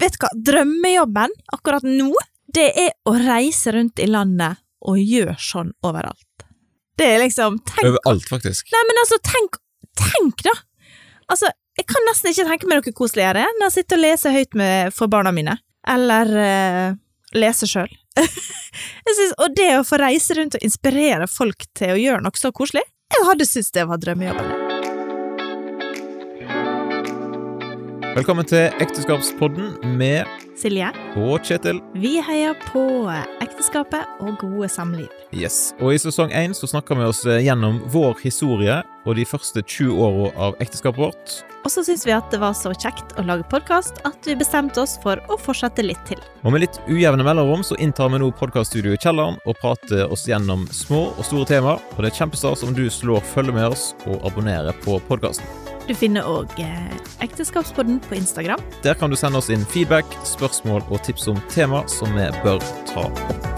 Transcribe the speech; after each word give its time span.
vet 0.00 0.16
du 0.16 0.24
hva, 0.24 0.32
drømmejobben 0.50 1.34
akkurat 1.54 1.86
nå, 1.86 2.10
det 2.50 2.70
er 2.82 2.92
å 3.06 3.14
reise 3.20 3.74
rundt 3.76 4.02
i 4.02 4.08
landet 4.10 4.60
og 4.80 4.98
gjøre 4.98 5.36
sånn 5.40 5.72
overalt. 5.86 6.26
Det 7.00 7.06
er 7.14 7.22
liksom 7.22 7.60
Tenk 7.64 7.94
Overalt, 7.94 8.26
faktisk. 8.28 8.68
Nei, 8.74 8.82
men 8.88 9.00
altså, 9.00 9.16
tenk, 9.24 9.56
tenk 9.96 10.42
da! 10.44 10.52
Altså, 11.32 11.48
jeg 11.78 11.86
kan 11.88 12.04
nesten 12.08 12.32
ikke 12.32 12.48
tenke 12.48 12.68
meg 12.68 12.80
noe 12.80 12.96
koseligere 12.96 13.46
enn 13.46 13.64
å 13.64 13.70
sitte 13.72 13.96
og 13.96 14.02
lese 14.02 14.32
høyt 14.34 14.56
med, 14.58 14.92
for 14.92 15.08
barna 15.12 15.32
mine. 15.32 15.56
Eller 15.88 16.32
uh, 16.36 16.98
lese 17.36 17.68
sjøl. 17.70 17.92
Og 19.40 19.54
det 19.56 19.70
å 19.78 19.86
få 19.86 20.00
reise 20.02 20.36
rundt 20.36 20.58
og 20.58 20.66
inspirere 20.66 21.30
folk 21.30 21.64
til 21.78 21.94
å 21.94 22.00
gjøre 22.00 22.24
noe 22.26 22.40
så 22.40 22.52
koselig, 22.52 22.84
jeg 23.10 23.26
hadde 23.26 23.48
syntes 23.48 23.72
det 23.74 23.86
var 23.88 24.02
drømmejobben. 24.02 24.59
Velkommen 28.20 28.44
til 28.44 28.66
Ekteskapspodden 28.84 29.94
med 29.96 30.28
Silje, 30.60 30.90
og 31.16 31.40
Kjetil. 31.40 31.78
vi 31.96 32.18
heier 32.20 32.52
på 32.66 32.82
ekteskapet 33.40 34.04
og 34.20 34.34
gode 34.42 34.68
samliv. 34.68 35.06
Yes. 35.32 35.72
Og 35.80 35.94
i 35.94 36.00
sesong 36.02 36.28
én 36.28 36.52
så 36.52 36.68
snakker 36.68 37.00
vi 37.00 37.06
oss 37.08 37.22
gjennom 37.24 37.78
vår 37.88 38.20
historie 38.20 38.82
og 39.08 39.16
de 39.16 39.24
første 39.24 39.62
20 39.62 39.96
åra 40.04 40.28
av 40.36 40.60
ekteskapet 40.60 41.00
vårt. 41.00 41.38
Og 41.64 41.72
så 41.72 41.80
syns 41.86 42.04
vi 42.04 42.12
at 42.12 42.28
det 42.28 42.42
var 42.44 42.52
så 42.52 42.74
kjekt 42.76 43.16
å 43.16 43.24
lage 43.24 43.48
podkast 43.48 44.04
at 44.04 44.28
vi 44.28 44.36
bestemte 44.36 44.84
oss 44.84 44.98
for 45.00 45.16
å 45.32 45.40
fortsette 45.40 45.88
litt 45.88 46.04
til. 46.04 46.20
Og 46.44 46.52
med 46.52 46.66
litt 46.66 46.76
ujevne 46.92 47.24
mellomrom 47.24 47.64
så 47.64 47.80
inntar 47.80 48.12
vi 48.12 48.20
nå 48.20 48.28
podkaststudioet 48.36 49.00
i 49.00 49.04
kjelleren 49.06 49.40
og 49.46 49.56
prater 49.64 50.04
oss 50.12 50.28
gjennom 50.28 50.68
små 50.68 51.06
og 51.14 51.24
store 51.24 51.48
temaer. 51.54 51.80
Og 51.96 52.04
det 52.04 52.12
er 52.12 52.20
kjempestas 52.20 52.68
om 52.68 52.76
du 52.76 52.84
slår 52.92 53.24
følge 53.32 53.56
med 53.56 53.72
oss 53.72 53.94
og 54.04 54.20
abonnerer 54.28 54.76
på 54.84 55.00
podkasten. 55.08 55.48
Du 55.90 55.94
finner 55.98 56.22
òg 56.22 56.52
eh, 56.62 56.98
Ekteskapspodden 57.24 57.98
på 58.04 58.14
Instagram. 58.14 58.62
Der 58.84 58.94
kan 58.94 59.10
du 59.10 59.18
sende 59.18 59.42
oss 59.42 59.50
inn 59.50 59.66
feedback, 59.74 60.06
spørsmål 60.22 60.86
og 60.86 61.02
tips 61.02 61.26
om 61.34 61.42
tema 61.50 61.82
som 61.90 62.14
vi 62.14 62.30
bør 62.44 62.62
ta 62.92 63.08
opp. 63.10 63.49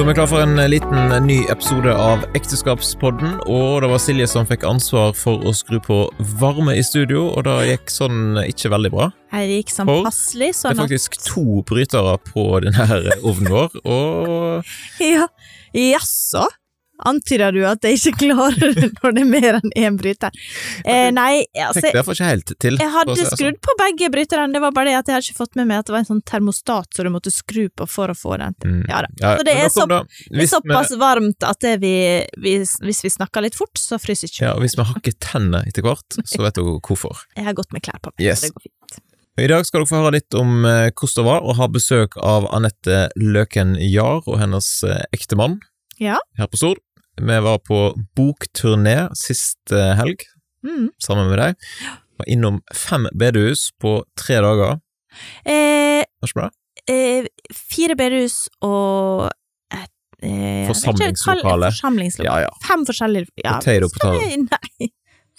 Da 0.00 0.04
er 0.06 0.08
vi 0.08 0.16
klar 0.16 0.28
for 0.30 0.40
en 0.40 0.56
liten 0.72 1.10
ny 1.26 1.34
episode 1.52 1.92
av 1.92 2.22
Ekteskapspodden, 2.32 3.34
og 3.52 3.82
det 3.84 3.90
var 3.90 4.00
Silje 4.00 4.24
som 4.32 4.46
fikk 4.48 4.62
ansvar 4.64 5.10
for 5.12 5.44
å 5.44 5.52
skru 5.52 5.76
på 5.84 5.98
varme 6.40 6.72
i 6.72 6.80
studio, 6.80 7.26
og 7.34 7.44
det 7.44 7.56
gikk 7.68 7.92
sånn 7.92 8.38
ikke 8.40 8.70
veldig 8.72 8.90
bra. 8.94 9.10
Det 9.28 9.58
gikk 9.58 9.74
sånn 9.74 9.90
passelig, 9.90 10.54
Det 10.54 10.56
sånn 10.56 10.72
er 10.72 10.80
faktisk 10.86 11.18
to 11.26 11.44
brytere 11.68 12.16
på 12.30 12.46
denne 12.64 12.86
ovnen 13.20 13.52
vår, 13.52 13.76
og 13.84 14.72
Ja, 15.04 15.28
jaså? 15.76 16.48
Antyder 17.08 17.52
du 17.54 17.60
at 17.64 17.84
jeg 17.86 17.96
ikke 17.98 18.12
klarer 18.26 18.74
det 18.76 18.90
når 19.00 19.14
det 19.16 19.22
er 19.22 19.28
mer 19.30 19.58
enn 19.60 19.72
én 19.76 19.96
bryter? 20.00 20.30
Eh, 20.84 21.10
nei, 21.16 21.44
altså 21.56 21.80
Jeg. 21.86 21.94
Jeg 21.96 22.90
hadde 22.92 23.16
sånn. 23.16 23.30
skrudd 23.36 23.58
på 23.64 23.74
begge 23.80 24.10
bryterne, 24.12 24.52
det 24.52 24.60
var 24.60 24.72
bare 24.76 24.90
det 24.90 24.96
at 25.00 25.06
jeg 25.08 25.16
hadde 25.16 25.28
ikke 25.30 25.38
fått 25.40 25.56
med 25.60 25.66
meg 25.70 25.78
at 25.80 25.86
det 25.88 25.94
var 25.96 26.02
en 26.04 26.08
sånn 26.10 26.22
termostat 26.28 26.94
som 26.94 27.08
du 27.08 27.12
måtte 27.14 27.32
skru 27.32 27.68
på 27.72 27.86
for 27.88 28.12
å 28.12 28.16
få 28.16 28.36
den 28.40 28.54
til. 28.60 28.70
Mm. 28.70 28.82
Ja 28.90 29.02
da. 29.06 29.36
Så 29.38 29.44
det 29.48 29.54
er 29.56 29.68
så- 29.72 29.86
det. 29.88 30.00
Er 30.40 30.46
såpass 30.50 30.90
varmt 31.00 31.42
at 31.48 31.60
det 31.60 31.76
vi, 31.80 31.94
vi, 32.38 32.58
hvis 32.84 33.02
vi 33.04 33.10
snakker 33.10 33.42
litt 33.42 33.54
fort, 33.56 33.74
så 33.80 33.98
fryser 33.98 34.28
ikke. 34.28 34.42
ja, 34.44 34.52
og 34.54 34.60
hvis 34.64 34.76
vi 34.76 34.84
hakker 34.84 35.12
tennene 35.20 35.64
etter 35.66 35.82
hvert, 35.82 36.20
så 36.24 36.42
vet 36.44 36.54
dere 36.54 36.78
hvorfor. 36.80 37.24
Jeg 37.36 37.44
har 37.44 37.54
gått 37.54 37.72
med 37.72 37.82
klær 37.82 38.00
på 38.02 38.12
meg, 38.12 38.26
Yes. 38.26 38.40
så 38.42 38.50
det 38.50 38.54
går 38.54 38.66
fint. 38.68 39.00
I 39.40 39.46
dag 39.48 39.64
skal 39.64 39.80
dere 39.80 39.88
få 39.88 40.00
høre 40.02 40.12
litt 40.18 40.34
om 40.36 40.64
eh, 40.68 40.90
hvordan 40.90 41.14
det 41.16 41.24
var 41.24 41.40
å 41.48 41.54
ha 41.56 41.66
besøk 41.72 42.16
av 42.20 42.44
Anette 42.52 43.08
Løken 43.16 43.76
Jahr 43.80 44.20
og 44.26 44.36
hennes 44.42 44.82
eh, 44.84 45.04
ektemann 45.16 45.60
Ja. 45.98 46.18
her 46.36 46.46
på 46.50 46.58
Stord. 46.60 46.78
Vi 47.20 47.38
var 47.44 47.58
på 47.66 47.80
bokturné 48.16 49.08
sist 49.18 49.72
eh, 49.72 49.94
helg 49.98 50.26
Mm. 50.60 50.90
sammen 51.00 51.30
med 51.30 51.38
deg. 51.40 51.54
Var 52.20 52.26
innom 52.28 52.58
fem 52.76 53.06
bedehus 53.16 53.70
på 53.80 54.02
tre 54.20 54.42
dager. 54.44 54.74
Eh, 55.48 56.04
Var 56.20 56.28
ikke 56.28 56.36
bra? 56.36 56.50
eh, 56.86 57.24
fire 57.56 57.96
bedehus 57.96 58.42
og 58.60 59.30
et 59.72 59.88
eh, 60.22 60.66
Forsamlingslokale. 60.68 61.70
Forsamlingslokale. 61.72 62.28
Ja, 62.28 62.48
ja. 62.50 62.68
Fem 62.68 62.84
forskjellige 62.84 63.32
ja, 63.40 63.56
Potato, 63.56 63.88
potato. 63.88 64.20
Nei. 64.52 64.90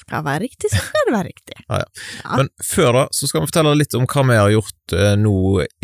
Skal 0.01 0.23
være 0.25 0.41
riktig, 0.47 0.71
så 0.73 0.81
skal 0.81 1.05
det 1.05 1.13
være 1.13 1.29
riktig. 1.29 1.55
Ja, 1.69 1.77
ja. 1.83 1.85
Ja. 2.23 2.37
Men 2.41 2.49
før 2.65 2.91
da, 2.97 3.03
så 3.13 3.29
skal 3.29 3.43
vi 3.43 3.51
fortelle 3.51 3.75
litt 3.77 3.93
om 3.99 4.07
hva 4.09 4.23
vi 4.31 4.39
har 4.41 4.49
gjort 4.55 4.95
eh, 4.97 5.13
nå 5.21 5.35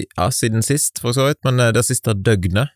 ja, 0.01 0.31
siden 0.33 0.65
sist, 0.65 0.97
for 1.03 1.13
så 1.13 1.27
vidt, 1.29 1.43
men 1.45 1.61
eh, 1.61 1.69
det 1.77 1.85
siste 1.85 2.17
døgnet. 2.17 2.73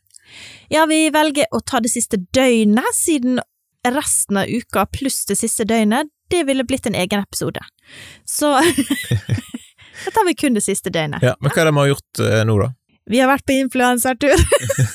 Ja, 0.71 0.85
vi 0.89 1.09
velger 1.13 1.49
å 1.51 1.59
ta 1.65 1.79
det 1.83 1.91
siste 1.93 2.19
døgnet, 2.35 2.95
siden 2.95 3.39
resten 3.87 4.37
av 4.37 4.49
uka 4.51 4.85
pluss 4.93 5.23
det 5.29 5.39
siste 5.39 5.65
døgnet, 5.65 6.09
det 6.31 6.43
ville 6.47 6.63
blitt 6.63 6.85
en 6.87 6.95
egen 6.95 7.23
episode. 7.23 7.59
Så 8.25 8.53
da 10.05 10.11
tar 10.13 10.27
vi 10.27 10.35
kun 10.37 10.53
det 10.55 10.63
siste 10.65 10.93
døgnet. 10.93 11.23
Ja, 11.25 11.35
Men 11.41 11.51
hva 11.51 11.63
er 11.63 11.69
det 11.69 11.73
vi 11.75 11.83
har 11.83 11.91
gjort 11.91 12.21
eh, 12.27 12.43
nå, 12.47 12.57
da? 12.61 12.69
Vi 13.11 13.19
har 13.19 13.31
vært 13.31 13.45
på 13.49 13.57
influensertur. 13.57 14.37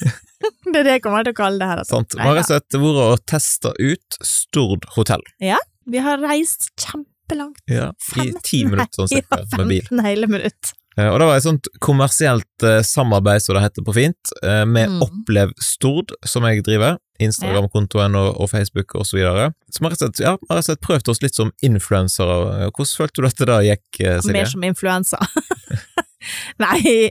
det 0.72 0.78
er 0.80 0.86
det 0.86 0.94
jeg 0.96 1.02
kommer 1.04 1.26
til 1.26 1.34
å 1.34 1.38
kalle 1.42 1.60
det 1.60 1.68
her. 1.70 1.82
altså. 1.82 1.98
Sant? 1.98 2.16
Vi 2.16 2.22
har 2.24 2.38
rett 2.38 2.46
og 2.46 2.52
slett 2.54 2.78
vært 2.86 3.02
og 3.04 3.26
testa 3.28 3.74
ut 3.76 4.18
Stord 4.24 4.88
hotell. 4.96 5.26
Ja, 5.42 5.58
Vi 5.86 6.00
har 6.02 6.18
reist 6.22 6.70
kjempelangt. 6.80 7.60
Ja, 7.70 7.90
I 8.22 8.30
ti 8.46 8.64
minutter 8.66 9.02
sånn 9.02 9.12
cirka, 9.16 9.42
ja, 9.42 9.60
med 9.60 9.74
bil. 9.74 9.84
15 9.90 10.06
hele 10.06 10.30
minutt. 10.30 10.72
Eh, 10.98 11.08
Og 11.12 11.18
det 11.20 11.26
var 11.28 11.36
et 11.36 11.44
sånt 11.44 11.68
kommersielt 11.84 12.62
eh, 12.64 12.80
samarbeid, 12.82 13.42
som 13.44 13.54
det 13.58 13.62
heter 13.66 13.84
på 13.84 13.94
fint, 13.96 14.32
eh, 14.42 14.64
med 14.64 14.88
Mm. 14.96 15.02
Opplev 15.04 15.52
Stord, 15.60 16.12
som 16.24 16.42
jeg 16.48 16.62
driver. 16.64 16.96
Instagram-kontoen 17.18 18.14
og, 18.14 18.34
og 18.40 18.50
Facebook 18.50 18.94
og 18.94 19.06
så 19.08 19.16
videre. 19.16 19.46
Så 19.72 19.80
vi 19.80 19.86
har 19.86 19.90
rett 19.94 20.02
og 20.02 20.10
slett, 20.10 20.20
ja, 20.20 20.32
rett 20.50 20.58
og 20.58 20.64
slett 20.66 20.82
prøvd 20.84 21.08
oss 21.08 21.22
litt 21.22 21.34
som 21.34 21.52
influensere. 21.64 22.68
Hvordan 22.76 22.96
følte 22.98 23.22
du 23.22 23.26
at 23.28 23.38
det 23.40 23.46
da 23.48 23.60
gikk, 23.64 23.86
Silje? 24.00 24.32
Mer 24.36 24.50
som 24.52 24.66
influensa. 24.68 25.20
Nei, 26.64 27.10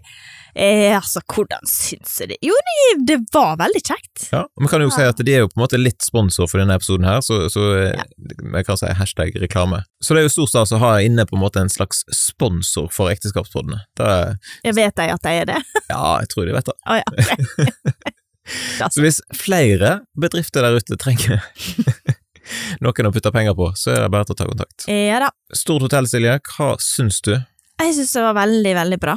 eh, 0.56 0.96
altså, 0.96 1.22
hvordan 1.32 1.68
syns 1.70 2.16
jeg 2.22 2.30
det? 2.34 2.38
Jo, 2.46 2.56
det, 2.68 2.76
det 3.10 3.18
var 3.36 3.58
veldig 3.60 3.82
kjekt. 3.84 4.28
Ja, 4.32 4.44
Vi 4.62 4.70
kan 4.72 4.82
jo 4.84 4.90
si 4.94 5.04
at 5.06 5.20
de 5.20 5.34
er 5.36 5.44
jo 5.44 5.50
på 5.52 5.60
en 5.60 5.64
måte 5.66 5.80
litt 5.80 6.02
sponsor 6.06 6.48
for 6.52 6.62
denne 6.64 6.78
episoden 6.80 7.08
her, 7.10 7.22
så, 7.26 7.46
så 7.52 7.66
eh, 7.78 7.92
Ja. 7.96 8.06
vi 8.56 8.64
kan 8.68 8.80
si 8.80 8.90
hashtag 9.00 9.36
reklame. 9.44 9.84
Så 10.04 10.16
det 10.16 10.24
er 10.24 10.28
jo 10.30 10.34
stor 10.36 10.52
stas 10.52 10.74
å 10.76 10.82
ha 10.84 10.94
inne 11.06 11.26
på 11.30 11.38
en 11.38 11.44
måte 11.44 11.62
en 11.64 11.72
slags 11.72 12.04
sponsor 12.16 12.90
for 12.94 13.12
ekteskapsrådene. 13.14 13.84
Er, 14.00 14.36
Jeg 14.66 14.78
vet 14.80 14.96
de 15.00 15.10
at 15.16 15.24
de 15.28 15.36
er 15.44 15.50
det. 15.54 15.62
ja, 15.94 16.04
jeg 16.24 16.32
tror 16.34 16.46
de 16.50 16.56
vet 16.58 16.72
det. 16.72 16.78
Oh, 16.88 17.00
ja. 17.02 18.10
Så 18.94 19.02
hvis 19.02 19.22
flere 19.34 19.96
bedrifter 20.22 20.62
der 20.62 20.76
ute 20.78 20.98
trenger 21.02 21.42
noen 22.86 23.08
å 23.10 23.12
putte 23.16 23.32
penger 23.34 23.56
på, 23.58 23.72
så 23.80 23.96
er 23.96 24.04
det 24.06 24.12
bare 24.14 24.28
til 24.30 24.36
å 24.36 24.38
ta 24.38 24.46
kontakt. 24.50 24.86
Ja 24.92 25.18
da. 25.24 25.32
Stort 25.58 25.82
hotell, 25.88 26.06
Silje, 26.10 26.36
hva 26.54 26.76
syns 26.84 27.18
du? 27.26 27.34
Jeg 27.82 27.96
syns 27.98 28.14
det 28.16 28.22
var 28.28 28.38
veldig, 28.38 28.74
veldig 28.78 29.00
bra. 29.02 29.16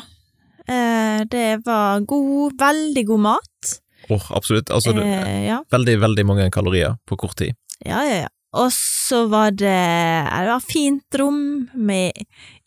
Eh, 0.68 1.24
det 1.32 1.64
var 1.66 2.00
god, 2.06 2.58
veldig 2.60 3.06
god 3.06 3.20
mat. 3.20 3.74
Åh, 4.10 4.30
absolutt. 4.36 4.70
Altså, 4.70 4.92
det, 4.96 5.04
Eh, 5.04 5.46
ja. 5.48 5.62
veldig, 5.70 5.98
veldig 6.00 6.24
mange 6.26 6.50
kalorier 6.50 6.96
på 7.08 7.16
kort 7.18 7.36
tid. 7.36 7.54
ja, 7.84 8.02
ja, 8.04 8.18
ja. 8.24 8.28
Og 8.56 8.70
så 8.72 9.26
var 9.28 9.50
det 9.50 9.60
Det 9.68 10.46
var 10.48 10.60
fint 10.64 11.14
rom 11.20 11.68
med 11.76 12.12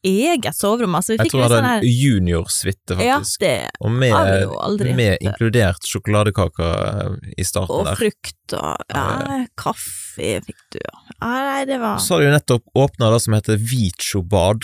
eget 0.06 0.54
soverom. 0.54 0.94
Altså, 0.94 1.16
vi 1.18 1.24
Jeg 1.24 1.32
tror 1.32 1.42
jeg 1.42 1.50
var 1.50 1.56
sånn 1.58 1.70
en 1.72 1.82
juniorsuite, 1.90 2.98
Ja, 3.02 3.18
det 3.40 3.72
Og 3.82 3.90
har 3.90 4.26
vi 4.30 4.42
jo 4.44 4.60
aldri 4.62 4.94
med 4.94 5.12
hatt. 5.18 5.22
inkludert 5.26 5.82
sjokoladekaker 5.90 7.18
i 7.36 7.42
starten 7.44 7.74
Og 7.80 7.86
der. 7.86 7.96
frukt 7.96 8.54
og 8.54 8.78
ja, 8.94 9.06
Ja, 9.26 9.46
kaffe 9.58 10.38
fikk 10.46 10.62
du, 10.72 10.80
ja. 10.86 10.94
Nei, 11.26 11.66
det 11.66 11.80
var 11.82 11.98
Så 11.98 12.14
har 12.14 12.22
de 12.22 12.30
jo 12.30 12.38
nettopp 12.38 12.64
åpna 12.78 13.12
det 13.14 13.22
som 13.22 13.34
heter 13.34 13.58
Vicho-bad. 13.58 14.62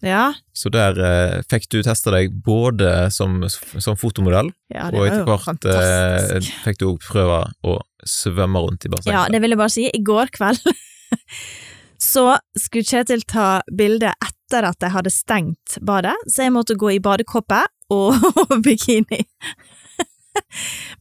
Ja, 0.00 0.32
Så 0.56 0.70
der 0.72 0.96
eh, 0.96 1.42
fikk 1.50 1.66
du 1.72 1.82
testa 1.84 2.12
deg 2.14 2.32
både 2.44 3.10
som, 3.12 3.42
som 3.50 3.98
fotomodell, 4.00 4.48
ja 4.72 4.88
og 4.88 5.04
etter 5.04 5.26
hvert 5.28 5.66
eh, 5.68 6.52
fikk 6.64 6.80
du 6.80 6.86
òg 6.94 7.02
prøve 7.04 7.42
å 7.68 7.76
svømme 8.08 8.62
rundt 8.64 8.86
i 8.88 8.92
bassenget. 8.92 9.12
Ja, 9.12 9.26
det 9.28 9.42
vil 9.44 9.52
jeg 9.52 9.60
bare 9.60 9.74
si. 9.74 9.84
I 9.92 10.00
går 10.04 10.32
kveld 10.32 10.64
så 12.12 12.24
skulle 12.56 12.88
Kjetil 12.88 13.26
ta 13.28 13.60
bilde 13.76 14.14
etter 14.16 14.70
at 14.70 14.80
jeg 14.80 14.94
hadde 14.94 15.12
stengt 15.12 15.76
badet, 15.84 16.16
så 16.32 16.48
jeg 16.48 16.56
måtte 16.56 16.78
gå 16.80 16.94
i 16.96 17.02
badekåpe 17.04 17.60
og 17.92 18.16
bikini. 18.64 19.20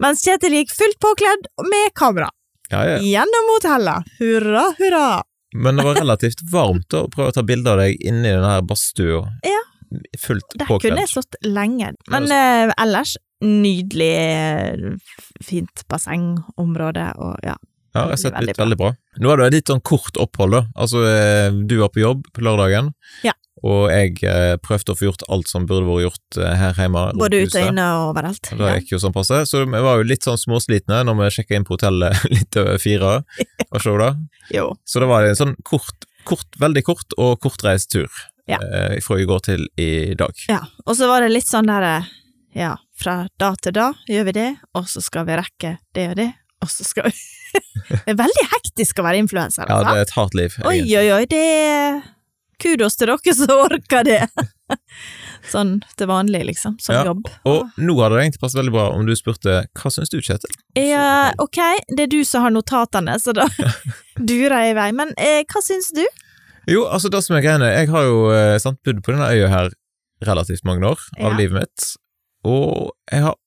Mens 0.03 0.25
Kjetil 0.25 0.59
gikk 0.59 0.75
fullt 0.75 0.99
påkledd 0.99 1.47
med 1.69 1.95
kamera 1.95 2.27
ja, 2.69 2.83
ja. 2.83 2.99
gjennom 2.99 3.53
hotellet. 3.55 4.11
Hurra, 4.19 4.67
hurra! 4.77 5.07
Men 5.55 5.79
det 5.79 5.85
var 5.87 5.97
relativt 5.97 6.43
varmt 6.51 6.93
å 6.93 7.07
prøve 7.09 7.31
å 7.31 7.35
ta 7.39 7.43
bilde 7.45 7.71
av 7.71 7.81
deg 7.81 7.97
inni 8.05 8.29
den 8.29 8.45
her 8.45 8.61
badstua. 8.61 9.23
Ja. 9.47 9.63
Fullt 10.21 10.53
Der 10.59 10.69
kunne 10.69 11.01
jeg 11.01 11.09
stått 11.09 11.39
lenge. 11.41 11.95
Men 12.13 12.29
eh, 12.29 12.69
ellers, 12.77 13.15
nydelig, 13.41 14.11
eh, 14.13 15.17
fint 15.45 15.85
bassengområde 15.89 17.07
og 17.17 17.41
ja. 17.45 17.57
Ja, 17.89 18.03
jeg 18.03 18.11
har 18.11 18.19
sett 18.21 18.35
Veldig 18.37 18.53
veldig 18.59 18.77
bra. 18.77 18.89
Nå 19.17 19.31
er 19.33 19.39
det 19.39 19.45
et 19.47 19.55
litt 19.57 19.71
sånn 19.71 19.81
kort 19.81 20.17
opphold, 20.21 20.53
da. 20.53 20.61
Altså, 20.77 21.01
eh, 21.09 21.49
du 21.65 21.79
var 21.79 21.89
på 21.89 22.03
jobb 22.03 22.27
på 22.35 22.45
lørdagen, 22.45 22.93
Ja. 23.25 23.33
Og 23.63 23.89
jeg 23.91 24.13
eh, 24.23 24.53
prøvde 24.63 24.93
å 24.93 24.97
få 24.99 25.07
gjort 25.09 25.23
alt 25.27 25.49
som 25.51 25.65
burde 25.67 25.87
vært 25.89 26.05
gjort 26.07 26.37
eh, 26.39 26.53
her 26.61 26.77
hjemme. 26.79 27.01
Både 27.19 27.41
ute 27.43 27.59
og 27.63 27.69
inne 27.73 27.85
og 27.97 28.03
overalt. 28.13 28.51
Det 28.55 28.69
gikk 28.79 28.93
jo 28.95 28.99
sånn 29.03 29.15
passe, 29.15 29.41
så 29.49 29.63
vi 29.65 29.81
var 29.83 29.99
jo 29.99 30.07
litt 30.07 30.23
sånn 30.27 30.39
småslitne 30.39 31.01
når 31.07 31.17
vi 31.19 31.29
sjekka 31.37 31.57
inn 31.59 31.65
på 31.67 31.75
hotellet 31.75 32.23
litt 32.35 32.59
over 32.61 32.77
fire. 32.81 33.13
Var 33.73 33.83
så 33.83 33.95
da? 33.99 34.11
Jo. 34.55 34.69
Så 34.87 35.01
det 35.03 35.09
var 35.11 35.27
en 35.27 35.35
sånn 35.37 35.55
kort, 35.67 36.07
kort 36.25 36.55
veldig 36.61 36.83
kort 36.87 37.13
og 37.21 37.35
kortreist 37.43 37.91
tur 37.93 38.07
Ja. 38.49 38.57
eh, 38.63 38.95
fra 39.05 39.19
i 39.21 39.27
går 39.29 39.43
til 39.45 39.67
i 39.77 39.89
dag. 40.17 40.33
Ja. 40.49 40.63
Og 40.87 40.95
så 40.97 41.05
var 41.11 41.21
det 41.21 41.29
litt 41.35 41.45
sånn 41.49 41.67
derre 41.69 41.99
Ja, 42.57 42.71
fra 42.97 43.27
da 43.37 43.51
til 43.61 43.75
da 43.77 43.91
gjør 44.09 44.25
vi 44.31 44.33
det, 44.39 44.47
og 44.73 44.87
så 44.89 45.03
skal 45.05 45.27
vi 45.27 45.35
rekke 45.37 45.75
det 45.93 46.07
og 46.09 46.15
det, 46.17 46.31
og 46.63 46.71
så 46.73 46.87
skal 46.87 47.11
vi 47.11 47.13
Det 47.89 47.99
er 48.13 48.17
veldig 48.17 48.45
hektisk 48.55 48.99
å 49.01 49.05
være 49.05 49.21
influenser, 49.21 49.67
Ja, 49.69 49.77
altså. 49.77 49.93
det 49.93 49.99
er 49.99 50.07
et 50.07 50.15
hardt 50.17 50.35
liv. 50.37 50.57
Oi, 50.63 50.73
egentlig. 50.79 50.97
oi, 50.97 51.11
oi, 51.13 51.25
det 51.29 51.43
er 51.45 52.01
Kudos 52.59 52.97
til 52.99 53.07
dere 53.11 53.33
som 53.35 53.53
orker 53.63 54.03
det. 54.07 54.21
sånn 55.51 55.77
til 55.97 56.09
vanlig, 56.11 56.41
liksom. 56.51 56.75
Som 56.83 56.95
Ja, 56.97 57.03
jobb. 57.09 57.29
Og 57.49 57.69
nå 57.81 57.95
hadde 58.01 58.17
det 58.19 58.23
egentlig 58.27 58.41
passet 58.43 58.59
veldig 58.61 58.73
bra 58.75 58.87
om 58.93 59.05
du 59.07 59.13
spurte 59.17 59.61
hva 59.79 59.91
syns 59.93 60.11
du, 60.13 60.19
Kjetil? 60.21 60.53
Ja, 60.77 61.31
ok, 61.41 61.59
det 61.95 62.05
er 62.07 62.11
du 62.11 62.19
som 62.27 62.45
har 62.45 62.53
notatene, 62.55 63.17
så 63.21 63.33
da 63.37 63.47
durer 64.19 64.57
jeg 64.67 64.75
i 64.75 64.79
vei. 64.79 64.89
Men 64.99 65.13
eh, 65.17 65.41
hva 65.49 65.63
syns 65.65 65.91
du? 65.95 66.03
Jo, 66.69 66.83
altså 66.91 67.09
det 67.09 67.23
som 67.25 67.37
er 67.39 67.45
greiene, 67.45 67.71
jeg 67.73 67.89
har 67.89 68.05
jo 68.05 68.23
eh, 68.35 68.57
sant, 68.61 68.81
bodd 68.85 68.99
på 69.05 69.15
denne 69.15 69.31
øya 69.33 69.47
her 69.49 69.71
relativt 70.27 70.65
mange 70.67 70.83
år 70.85 70.99
av 71.17 71.31
Ja. 71.31 71.37
livet 71.39 71.61
mitt, 71.63 71.85
og 72.45 72.91
jeg 73.09 73.23
har 73.23 73.37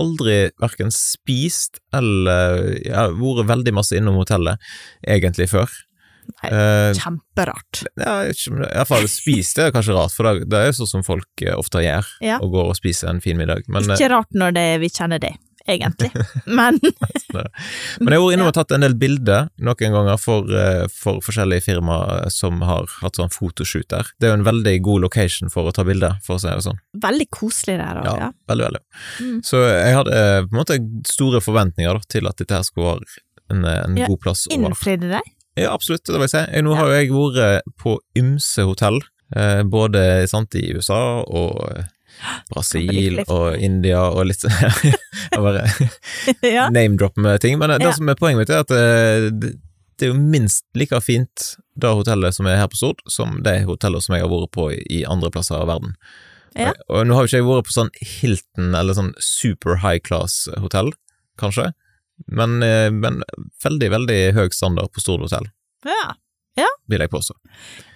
aldri 0.00 0.36
hverken 0.56 0.88
spist 0.94 1.76
eller 1.92 2.62
jeg 2.80 2.94
har 2.96 3.12
vært 3.12 3.48
veldig 3.50 3.74
masse 3.76 3.92
innom 3.98 4.16
hotellet, 4.16 4.56
egentlig, 5.04 5.50
før. 5.52 5.68
Nei, 6.42 6.50
Eh, 6.52 6.92
Kjemperart. 6.98 7.84
ja, 7.96 8.14
Iallfall 8.30 9.06
spise 9.08 9.54
det- 9.54 9.66
er 9.68 9.72
kanskje 9.76 9.94
rart, 9.94 10.12
for 10.12 10.24
det, 10.44 10.52
er 10.58 10.66
jo 10.72 10.72
sånn 10.82 10.88
som 10.88 11.02
folk 11.06 11.42
eh, 11.42 11.54
ofte 11.54 11.82
gjør, 11.82 12.04
Ja. 12.20 12.38
og 12.42 12.50
går 12.52 12.70
og 12.70 12.76
spiser 12.76 13.08
en 13.10 13.20
fin 13.20 13.36
middag. 13.36 13.62
Men, 13.68 13.82
eh, 13.90 13.96
Ikke 13.96 14.10
rart 14.10 14.30
når 14.34 14.54
det, 14.54 14.80
vi 14.80 14.88
kjenner 14.88 15.20
det, 15.20 15.34
egentlig. 15.68 16.10
Men 16.46 16.78
men 18.00 18.10
jeg 18.12 18.18
har 18.18 18.22
vært 18.26 18.34
innom 18.34 18.48
og 18.50 18.54
tatt 18.54 18.72
en 18.74 18.80
del 18.84 18.94
bilder 18.98 19.48
noen 19.62 19.92
ganger 19.94 20.18
for, 20.20 20.44
eh, 20.50 20.86
for 20.92 21.20
forskjellige 21.24 21.62
firmaer 21.68 22.30
som 22.32 22.60
har 22.66 22.86
hatt 23.00 23.14
sånn 23.20 23.30
fotoshoot 23.32 23.88
der. 23.88 24.04
Det 24.18 24.28
er 24.28 24.32
jo 24.36 24.40
en 24.40 24.44
veldig 24.48 24.82
god 24.82 25.00
location 25.02 25.48
for 25.52 25.68
å 25.70 25.72
ta 25.74 25.84
bilder, 25.84 26.18
for 26.24 26.36
å 26.36 26.40
si 26.40 26.48
det 26.48 26.62
sånn. 26.66 26.78
veldig 26.98 27.28
koselig 27.30 27.78
der 27.78 28.00
òg, 28.02 28.04
Ja, 28.04 28.16
ja. 28.26 28.30
veldig, 28.48 28.66
veldig. 28.70 28.82
Mm. 29.20 29.42
Så 29.44 29.62
jeg 29.68 29.94
hadde 29.94 30.12
eh, 30.12 30.42
på 30.42 30.52
en 30.52 30.58
måte 30.64 31.06
store 31.06 31.40
forventninger 31.40 31.92
da, 31.94 32.00
til 32.08 32.26
at 32.26 32.36
dette 32.36 32.50
her 32.58 32.62
skulle 32.66 32.96
være 32.98 33.20
en, 33.50 33.64
eh, 33.64 33.84
en 33.84 33.96
Ja, 33.96 34.06
god 34.08 34.20
plass. 34.20 34.46
Innfridde 34.50 35.08
deg? 35.10 35.22
Ja, 35.58 35.72
absolutt, 35.74 36.04
det 36.06 36.14
vil 36.16 36.24
jeg 36.26 36.32
si. 36.34 36.62
Nå 36.64 36.76
har 36.78 36.88
jo 36.88 36.94
jeg 37.00 37.10
vært 37.12 37.66
på 37.82 37.96
ymse 38.18 38.64
hotell, 38.64 39.00
eh, 39.36 39.62
både 39.68 40.04
sant, 40.30 40.54
i 40.56 40.70
USA 40.76 41.00
og 41.24 41.58
eh, 41.72 41.90
Brasil 42.52 43.20
og 43.26 43.56
India 43.58 44.02
og 44.12 44.26
litt 44.30 44.44
Jeg 45.32 45.40
bare 45.40 45.66
ja. 46.56 46.68
name-dropper 46.72 47.24
med 47.24 47.40
ting, 47.44 47.58
men 47.60 47.70
eh, 47.74 47.78
det 47.82 47.90
Ja. 47.90 47.96
som 47.98 48.08
er 48.08 48.18
poenget 48.20 48.42
mitt, 48.44 48.52
er 48.52 48.64
at 48.64 48.72
eh, 48.76 49.28
det, 49.32 49.54
det 49.98 50.08
er 50.08 50.12
jo 50.14 50.18
minst 50.20 50.64
like 50.78 50.98
fint 51.04 51.52
det 51.78 51.88
hotellet 51.96 52.34
som 52.36 52.46
er 52.48 52.58
her 52.60 52.68
på 52.72 52.76
Stord, 52.80 53.00
som 53.08 53.38
det 53.44 53.62
hotellet 53.68 54.04
som 54.04 54.16
jeg 54.16 54.24
har 54.24 54.32
vært 54.32 54.52
på 54.56 54.70
i, 54.74 54.80
i 55.00 55.02
andre 55.08 55.30
plasser 55.32 55.56
av 55.60 55.68
verden. 55.72 55.94
Ja. 56.56 56.72
Og, 56.72 56.96
og 56.98 57.06
nå 57.08 57.16
har 57.16 57.24
jo 57.24 57.30
ikke 57.30 57.38
jeg 57.40 57.48
vært 57.48 57.68
på 57.68 57.76
sånn 57.76 57.92
Hilton 58.00 58.74
eller 58.76 58.96
sånn 58.98 59.12
super 59.24 59.78
high 59.84 60.00
class 60.04 60.42
hotell, 60.60 60.90
kanskje, 61.40 61.70
men, 62.26 62.62
eh, 62.62 62.90
men 62.90 63.22
veldig, 63.64 63.88
veldig 63.96 64.18
høy 64.36 64.48
standard 64.54 64.92
på 64.92 65.02
Stord 65.02 65.24
hotell, 65.26 65.48
ja. 65.86 66.68
vil 66.90 67.00
jeg 67.00 67.10
påstå. 67.12 67.34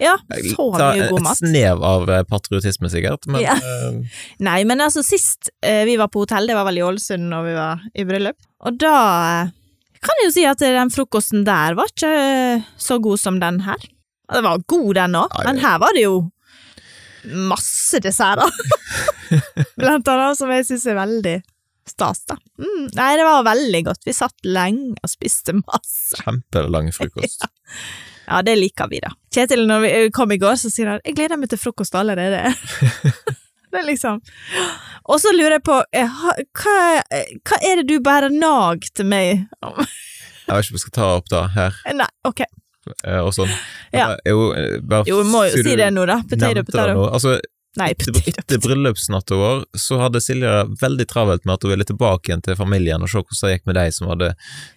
Ja, 0.01 0.15
så 0.55 0.69
mye 0.73 1.09
god 1.11 1.23
mat. 1.27 1.37
Et 1.37 1.51
snev 1.51 1.83
av 1.85 2.09
eh, 2.11 2.23
patriotisme, 2.29 2.89
sikkert, 2.93 3.27
men 3.29 3.43
Ja. 3.45 3.57
eh, 3.59 4.21
Nei, 4.49 4.63
men 4.65 4.81
altså 4.81 5.05
sist 5.05 5.51
vi 5.63 5.97
var 6.01 6.09
på 6.09 6.25
hotell, 6.25 6.49
det 6.49 6.57
var 6.57 6.65
vel 6.69 6.81
i 6.81 6.87
Ålesund 6.87 7.29
når 7.33 7.45
vi 7.51 7.57
var 7.59 7.85
i 7.95 8.07
bryllup, 8.09 8.39
og 8.65 8.79
da 8.81 8.95
kan 10.07 10.23
jeg 10.23 10.29
jo 10.31 10.35
si 10.37 10.47
at 10.47 10.61
den 10.63 10.91
frokosten 10.93 11.45
der 11.47 11.75
var 11.77 11.89
ikke 11.91 12.63
så 12.79 12.99
god 13.03 13.19
som 13.21 13.41
den 13.43 13.61
her. 13.67 13.81
Den 14.33 14.45
var 14.45 14.65
god 14.69 14.95
den 14.99 15.15
òg, 15.19 15.37
men 15.45 15.61
her 15.63 15.79
var 15.83 15.95
det 15.97 16.05
jo 16.07 16.17
masse 17.51 17.99
desserter. 18.05 18.51
Blant 19.81 20.09
annet, 20.09 20.39
som 20.39 20.51
jeg 20.55 20.67
syns 20.69 20.87
er 20.87 20.99
veldig 20.99 21.37
stas, 21.91 22.25
da. 22.29 22.37
Mm, 22.59 22.89
nei, 22.97 23.11
det 23.17 23.25
var 23.27 23.45
veldig 23.47 23.83
godt. 23.87 24.03
Vi 24.07 24.13
satt 24.17 24.35
lenge 24.45 24.95
og 25.03 25.11
spiste 25.13 25.55
masse. 25.61 26.19
kjempelang 26.25 26.93
frokost. 26.97 27.47
Ja, 28.27 28.41
det 28.43 28.57
liker 28.59 28.89
vi, 28.91 28.99
da. 28.99 29.13
Kjetil, 29.31 29.61
når 29.71 29.81
vi 29.85 29.89
eh, 29.95 30.09
kom 30.11 30.33
i 30.35 30.37
går, 30.43 30.57
så 30.59 30.67
sier 30.67 30.89
han 30.91 31.01
'jeg 31.05 31.15
gleder 31.15 31.39
meg 31.39 31.47
til 31.49 31.61
frokost 31.63 31.95
allerede'. 31.95 32.57
det 33.71 33.79
er 33.79 33.85
liksom 33.87 34.19
Og 35.07 35.21
så 35.23 35.31
lurer 35.31 35.61
jeg 35.61 35.63
på 35.63 35.77
eh, 35.95 36.11
hva, 36.59 36.75
eh, 37.15 37.31
hva 37.47 37.59
er 37.63 37.77
det 37.77 37.87
du 37.87 38.01
bærer 38.03 38.35
nag 38.35 38.83
til 38.99 39.07
meg 39.07 39.47
om? 39.63 39.79
Jeg 39.79 40.57
vet 40.57 40.65
ikke 40.65 40.75
om 40.75 40.79
vi 40.79 40.83
skal 40.83 40.97
ta 40.99 41.07
opp 41.21 41.29
det 41.31 41.45
her, 41.55 41.79
Nei, 41.95 42.09
ok. 42.27 42.41
eh, 43.07 43.21
og 43.23 43.31
sånn. 43.35 43.55
Ja. 43.95 44.17
Jo, 44.27 44.51
eh, 44.59 44.81
bare 44.83 45.07
Jo, 45.07 45.23
vi 45.23 45.31
må 45.31 45.45
jo 45.47 45.63
si 45.63 45.77
det 45.79 45.93
nå, 45.95 46.05
da. 46.11 46.19
Potato, 46.27 46.65
potato. 46.67 47.07
Altså, 47.13 47.39
Nei, 47.77 47.91
etter, 47.93 48.17
etter 48.33 48.61
bryllupsnatta 48.65 49.37
vår, 49.37 49.65
så 49.77 49.99
hadde 50.01 50.21
Silja 50.25 50.63
veldig 50.81 51.07
travelt 51.11 51.45
med 51.45 51.59
at 51.59 51.67
hun 51.67 51.73
ville 51.75 51.85
tilbake 51.89 52.31
igjen 52.31 52.43
til 52.47 52.57
familien 52.57 53.03
og 53.05 53.11
se 53.13 53.21
hvordan 53.21 53.41
det 53.43 53.53
gikk 53.59 53.67
med 53.69 53.77
de 53.81 53.85
som 53.93 54.09
hadde 54.13 54.31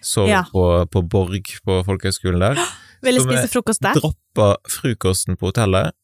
sovet 0.04 0.34
Ja. 0.34 0.42
på, 0.52 0.64
på 0.92 1.02
Borg 1.16 1.48
på 1.64 1.78
folkehøgskolen 1.88 2.42
der. 2.44 2.60
Ville 3.06 3.22
spise 3.24 3.48
frokost 3.48 3.80
der. 3.80 3.96
Så 3.96 4.02
vi 4.02 4.10
Droppa 4.10 4.48
frokosten 4.68 5.38
på 5.40 5.48
hotellet 5.48 5.94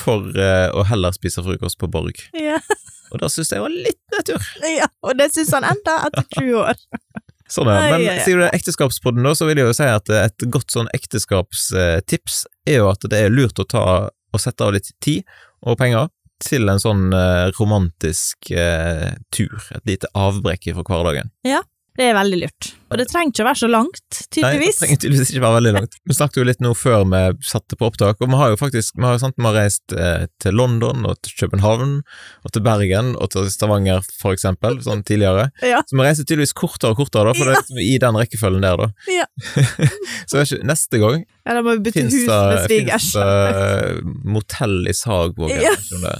for 0.00 0.26
eh, 0.48 0.66
å 0.74 0.82
heller 0.90 1.14
spise 1.14 1.44
frokost 1.46 1.78
på 1.78 1.86
Borg. 1.94 2.18
Ja, 2.34 2.58
Og 3.14 3.20
det 3.22 3.28
syns 3.34 3.52
jeg 3.54 3.62
var 3.62 3.70
litt 3.70 4.00
nedtur. 4.14 4.42
ja, 4.66 4.86
og 5.06 5.14
det 5.18 5.30
syns 5.34 5.52
han 5.54 5.64
enda 5.70 6.00
etter 6.08 6.26
20 6.40 6.58
år. 6.64 6.82
Sånn. 7.54 7.66
Ai, 7.66 7.90
Men 7.90 8.20
sier 8.22 8.38
du 8.38 8.44
det 8.44 8.48
er 8.52 8.58
ekteskapspodden, 8.60 9.24
da, 9.26 9.32
så 9.34 9.46
vil 9.48 9.58
jeg 9.58 9.66
jo 9.66 9.72
si 9.74 9.86
at 9.90 10.10
et 10.14 10.44
godt 10.54 10.70
sånn 10.70 10.86
ekteskapstips 10.94 12.44
er 12.70 12.76
jo 12.80 12.90
at 12.92 13.06
det 13.10 13.18
er 13.26 13.32
lurt 13.34 13.58
å 13.58 13.66
ta 13.66 13.84
og 14.30 14.38
sette 14.42 14.62
av 14.62 14.74
litt 14.76 14.86
tid 15.02 15.24
og 15.66 15.74
penger 15.80 16.06
til 16.40 16.70
en 16.72 16.80
sånn 16.82 17.10
eh, 17.16 17.50
romantisk 17.58 18.50
eh, 18.54 19.10
tur. 19.34 19.60
Et 19.76 19.92
lite 19.94 20.10
avbrekk 20.16 20.70
fra 20.74 20.86
hverdagen. 20.88 21.32
Det 22.00 22.06
er 22.08 22.14
veldig 22.16 22.36
lurt. 22.40 22.68
Og 22.90 22.96
det 22.96 23.04
trenger 23.10 23.28
ikke 23.28 23.42
å 23.44 23.46
være 23.50 23.60
så 23.60 23.68
langt, 23.68 24.18
tydeligvis. 24.32 24.46
Nei, 24.48 24.70
det 24.72 24.80
trenger 24.80 25.00
tydeligvis 25.02 25.32
ikke 25.34 25.42
være 25.44 25.56
veldig 25.58 25.72
langt. 25.76 25.98
Vi 26.08 26.14
snakket 26.16 26.38
jo 26.40 26.44
litt 26.48 26.62
nå 26.64 26.70
før 26.78 27.04
vi 27.10 27.20
satte 27.44 27.76
på 27.76 27.90
opptak, 27.90 28.22
og 28.24 28.30
vi 28.32 28.38
har 28.40 28.54
jo 28.54 28.58
faktisk 28.58 28.96
vi 28.96 29.04
har, 29.04 29.18
sant, 29.20 29.36
vi 29.36 29.44
har 29.44 29.56
reist 29.58 29.94
eh, 29.94 30.24
til 30.40 30.56
London 30.56 31.04
og 31.10 31.20
til 31.26 31.36
København 31.42 31.92
og 32.00 32.54
til 32.56 32.64
Bergen 32.64 33.12
og 33.20 33.30
til 33.34 33.50
Stavanger, 33.52 34.08
for 34.22 34.32
eksempel, 34.32 34.80
sånn 34.86 35.04
tidligere. 35.04 35.50
Ja. 35.60 35.84
Så 35.84 36.00
vi 36.00 36.08
reiser 36.08 36.24
tydeligvis 36.24 36.56
kortere 36.56 36.96
og 36.96 37.02
kortere, 37.02 37.28
da, 37.28 37.36
for 37.36 37.44
det 37.44 37.52
er 37.52 37.60
liksom 37.60 37.84
i 37.84 37.94
den 38.06 38.20
rekkefølgen 38.22 38.64
der, 38.64 38.80
da. 38.80 39.12
Ja. 39.12 39.28
Så 40.30 40.40
ikke, 40.40 40.62
neste 40.72 41.04
gang 41.04 41.22
Ja, 41.44 41.52
da 41.52 41.60
må 41.66 41.76
vi 41.76 41.84
bytte 41.90 42.08
hus 42.08 42.16
med 42.16 42.64
svigers. 42.64 43.12
Fins 43.12 43.16
det 43.20 44.20
motell 44.24 44.80
i 44.88 44.96
Sagvåg? 44.96 45.52
Ja. 45.52 45.76
Ja. 46.00 46.18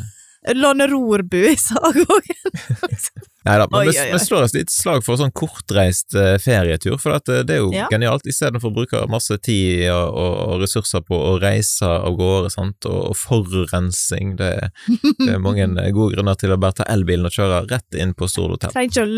Låne 0.57 0.87
rorbu 0.89 1.37
i 1.51 1.57
Sagvågen. 1.57 2.37
Nei 3.45 3.57
da, 3.61 3.67
men 3.73 3.87
vi, 3.89 4.19
slår 4.21 4.43
oss 4.47 4.55
litt 4.57 4.71
slag 4.73 5.03
for 5.05 5.17
sånn 5.21 5.33
kortreist 5.37 6.15
eh, 6.17 6.35
ferietur, 6.41 6.97
for 7.01 7.17
eh, 7.17 7.43
det 7.45 7.57
er 7.59 7.61
jo 7.61 7.71
Ja. 7.75 7.87
genialt, 7.93 8.25
istedenfor 8.29 8.71
å 8.73 8.77
bruke 8.79 9.03
masse 9.13 9.37
tid 9.45 9.87
og, 9.93 10.17
og, 10.17 10.35
og 10.55 10.63
ressurser 10.65 11.05
på 11.05 11.17
å 11.17 11.35
reise 11.41 11.89
av 11.89 12.17
gårde, 12.17 12.53
sant, 12.53 12.89
og, 12.89 13.11
og 13.13 13.17
forurensing. 13.21 14.35
Det, 14.41 14.51
er- 14.65 14.73
det 15.21 15.31
er 15.37 15.45
mange 15.45 15.69
eh, 15.85 15.93
gode 15.97 16.17
grunner 16.17 16.41
til 16.41 16.53
å 16.57 16.61
bare 16.61 16.81
ta 16.81 16.89
elbilen 16.93 17.29
og 17.29 17.37
kjøre 17.37 17.63
rett 17.73 18.01
inn 18.01 18.17
på 18.17 18.29
Stord 18.29 18.57
hotell. 18.57 18.73
Trenger 18.77 19.13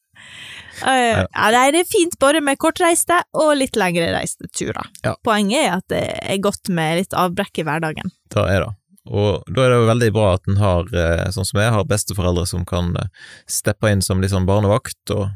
Eh, 0.81 1.19
ja, 1.27 1.49
nei, 1.53 1.67
det 1.75 1.83
er 1.83 1.89
fint 1.91 2.15
både 2.23 2.41
med 2.41 2.57
kortreiste 2.57 3.19
og 3.37 3.51
litt 3.61 3.77
lengre 3.77 4.07
reiste 4.15 4.49
turer. 4.57 4.87
Ja. 5.05 5.13
Poenget 5.27 5.61
er 5.67 5.75
at 5.75 5.85
det 5.93 6.01
er 6.25 6.39
godt 6.41 6.71
med 6.73 7.03
litt 7.03 7.13
avbrekk 7.21 7.61
i 7.61 7.65
hverdagen. 7.69 8.09
Da 8.33 8.47
er 8.49 8.65
det. 8.65 8.71
Og 9.09 9.43
da 9.49 9.63
er 9.65 9.71
det 9.73 9.77
jo 9.81 9.87
veldig 9.89 10.09
bra 10.13 10.35
at 10.37 10.49
en 10.49 10.57
har, 10.61 10.85
eh, 10.95 11.31
sånn 11.33 11.47
som 11.49 11.61
jeg, 11.61 11.73
har 11.73 11.85
besteforeldre 11.89 12.47
som 12.47 12.65
kan 12.69 12.91
eh, 13.01 13.07
steppe 13.49 13.89
inn 13.91 14.03
som 14.05 14.21
litt 14.21 14.31
sånn 14.31 14.47
barnevakt, 14.47 14.99
og 15.11 15.31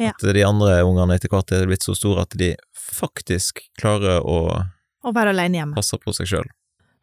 Ja. 0.00 0.08
at 0.10 0.18
de 0.24 0.42
andre 0.42 0.80
ungene 0.82 1.14
etter 1.14 1.28
hvert 1.28 1.52
er 1.52 1.66
blitt 1.66 1.82
så 1.84 1.94
store 1.94 2.22
at 2.22 2.30
de 2.30 2.54
faktisk 2.74 3.60
klarer 3.78 4.22
å 4.24 4.66
Å 5.04 5.12
være 5.12 5.30
alene 5.34 5.58
hjemme. 5.60 5.74
passe 5.76 5.98
på 6.00 6.14
seg 6.16 6.26
sjøl. 6.26 6.48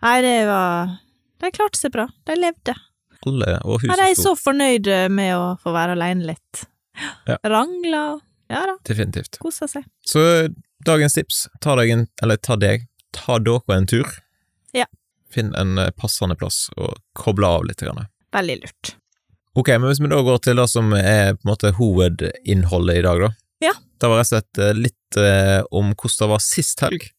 Nei, 0.02 0.22
det 0.22 0.48
var 0.48 0.98
De 1.42 1.50
klarte 1.52 1.78
seg 1.78 1.92
bra. 1.92 2.08
De 2.26 2.36
levde. 2.36 2.76
Alle 3.26 3.60
og 3.66 3.82
Ja, 3.84 3.96
de 3.96 4.02
er 4.12 4.16
så 4.18 4.36
fornøyde 4.38 5.10
med 5.10 5.34
å 5.36 5.58
få 5.62 5.72
være 5.74 5.94
alene 5.96 6.26
litt. 6.34 6.66
Ja. 7.28 7.38
Rangla 7.46 8.14
og 8.16 8.22
Ja 8.50 8.66
da, 8.66 8.76
Definitivt. 8.84 9.38
kosa 9.40 9.66
seg. 9.68 9.86
Så 10.06 10.54
dagens 10.84 11.14
tips, 11.14 11.48
ta 11.62 11.76
deg 11.76 11.90
en, 11.92 12.08
eller 12.22 12.36
ta 12.38 12.56
deg, 12.58 12.88
ta 13.14 13.38
dere 13.40 13.62
en 13.78 13.86
tur. 13.88 14.06
Ja. 14.74 14.86
Finn 15.34 15.54
en 15.58 15.78
eh, 15.82 15.94
passende 15.98 16.38
plass 16.40 16.66
og 16.78 16.98
koble 17.18 17.48
av 17.48 17.68
litt. 17.68 17.82
Grann. 17.82 18.10
Veldig 18.36 18.58
lurt. 18.64 18.96
Ok, 19.58 19.74
men 19.76 19.90
hvis 19.90 20.00
vi 20.00 20.12
da 20.12 20.22
går 20.24 20.44
til 20.46 20.60
det 20.62 20.68
som 20.72 20.94
er 20.96 21.34
på 21.36 21.44
en 21.44 21.52
måte 21.52 21.74
hovedinnholdet 21.76 23.02
i 23.02 23.06
dag, 23.08 23.26
da. 23.26 23.32
Ja. 23.62 23.74
Det 24.02 24.10
var 24.10 24.22
rett 24.22 24.30
og 24.30 24.34
slett 24.36 24.62
eh, 24.62 24.78
litt 24.78 25.20
eh, 25.20 25.60
om 25.70 25.92
hvordan 25.92 26.24
det 26.24 26.30
var 26.32 26.44
sist 26.46 26.84
helg. 26.86 27.10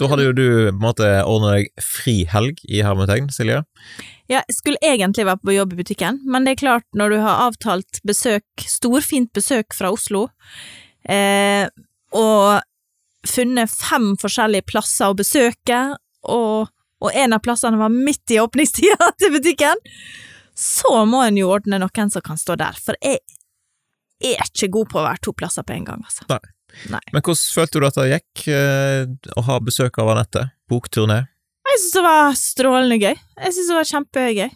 Da 0.00 0.08
hadde 0.10 0.24
jo 0.26 0.34
du 0.34 0.46
på 0.46 0.72
en 0.72 0.82
måte 0.82 1.08
ordna 1.28 1.56
deg 1.58 1.84
fri 1.84 2.22
helg 2.30 2.62
i 2.66 2.80
hermetegn, 2.82 3.28
Silje. 3.34 3.60
Ja, 4.30 4.40
jeg 4.40 4.56
skulle 4.56 4.82
egentlig 4.82 5.26
være 5.28 5.42
på 5.42 5.54
jobb 5.54 5.74
i 5.74 5.80
butikken, 5.82 6.22
men 6.24 6.46
det 6.46 6.54
er 6.54 6.62
klart, 6.62 6.86
når 6.96 7.12
du 7.12 7.18
har 7.22 7.46
avtalt 7.48 8.00
besøk, 8.08 8.46
storfint 8.64 9.32
besøk 9.36 9.76
fra 9.76 9.92
Oslo, 9.92 10.28
eh, 11.04 11.66
og 12.16 12.62
funnet 13.28 13.70
fem 13.70 14.12
forskjellige 14.20 14.66
plasser 14.72 15.12
å 15.12 15.18
besøke, 15.18 15.82
og, 16.32 16.72
og 17.02 17.14
en 17.18 17.34
av 17.34 17.42
plassene 17.44 17.80
var 17.80 17.92
midt 17.92 18.34
i 18.34 18.40
åpningstida 18.42 19.10
til 19.20 19.34
butikken, 19.34 19.80
så 20.58 21.04
må 21.08 21.22
en 21.26 21.38
jo 21.40 21.50
ordne 21.52 21.80
noen 21.82 22.12
som 22.12 22.24
kan 22.24 22.40
stå 22.40 22.56
der, 22.60 22.76
for 22.78 22.98
jeg 23.02 23.22
er 24.22 24.42
ikke 24.46 24.70
god 24.70 24.90
på 24.92 25.00
å 25.00 25.06
være 25.08 25.22
to 25.24 25.34
plasser 25.34 25.66
på 25.66 25.74
en 25.74 25.86
gang, 25.88 26.02
altså. 26.06 26.26
Nei. 26.30 26.42
Nei. 26.88 27.02
Men 27.12 27.20
hvordan 27.20 27.40
følte 27.52 27.80
du 27.82 27.86
at 27.88 27.98
det 27.98 28.06
gikk 28.14 28.44
eh, 28.54 29.02
å 29.36 29.42
ha 29.44 29.58
besøk 29.60 29.98
av 30.00 30.12
Anette? 30.14 30.46
Bokturné? 30.72 31.18
Jeg 31.68 31.80
synes 31.80 31.96
det 31.96 32.04
var 32.06 32.36
strålende 32.38 32.98
gøy. 33.00 33.16
Jeg 33.16 33.54
synes 33.56 33.68
det 33.68 33.76
var 33.76 33.90
kjempegøy. 33.90 34.54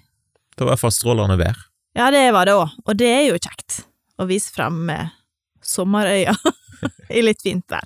Det 0.56 0.64
var 0.64 0.70
i 0.70 0.72
hvert 0.72 0.82
fall 0.82 0.94
strålende 0.96 1.36
vær. 1.40 1.60
Ja, 1.96 2.08
det 2.12 2.22
var 2.36 2.48
det 2.48 2.56
òg, 2.56 2.72
og 2.84 2.96
det 3.00 3.08
er 3.08 3.22
jo 3.30 3.36
kjekt 3.40 3.82
å 4.20 4.26
vise 4.28 4.52
frem 4.52 4.78
med 4.88 5.12
sommerøya 5.64 6.34
i 7.16 7.22
litt 7.24 7.44
fint 7.44 7.64
vær. 7.72 7.84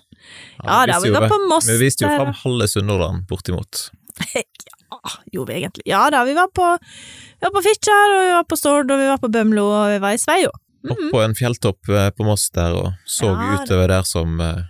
Ja 0.63 0.83
da, 0.87 0.99
viste 0.99 1.09
vi 1.09 1.15
var 1.15 1.31
på 1.31 1.39
Moss 1.49 1.69
Vi 1.71 1.79
viste 1.81 2.05
jo 2.05 2.11
fram 2.13 2.35
halve 2.43 2.67
Sunnhordland, 2.69 3.25
bortimot. 3.31 3.87
Ja, 4.91 5.11
gjorde 5.33 5.53
vi 5.55 5.61
egentlig. 5.61 5.85
Ja 5.87 6.01
da, 6.11 6.25
vi 6.27 6.33
var 6.35 6.49
på, 6.55 6.67
vi 6.83 7.45
var 7.47 7.53
på 7.55 7.63
Fitjar, 7.63 8.15
og 8.17 8.25
vi 8.27 8.33
var 8.35 8.47
på 8.51 8.57
Stord, 8.59 8.91
og 8.91 8.99
vi 8.99 9.07
var 9.07 9.21
på 9.23 9.29
Bømlo, 9.33 9.65
og 9.71 9.93
vi 9.93 10.01
var 10.03 10.17
i 10.17 10.19
Sveio. 10.19 10.51
Opp 10.91 11.01
på 11.13 11.21
en 11.23 11.35
fjelltopp 11.39 11.89
eh, 11.93 12.09
på 12.17 12.25
Moss 12.27 12.49
der 12.57 12.75
og 12.75 12.89
så 13.07 13.29
Mhm. 13.31 13.41
Ja, 13.45 13.61
utover 13.63 13.89
der 13.93 14.03
som 14.09 14.41
eh, 14.41 14.63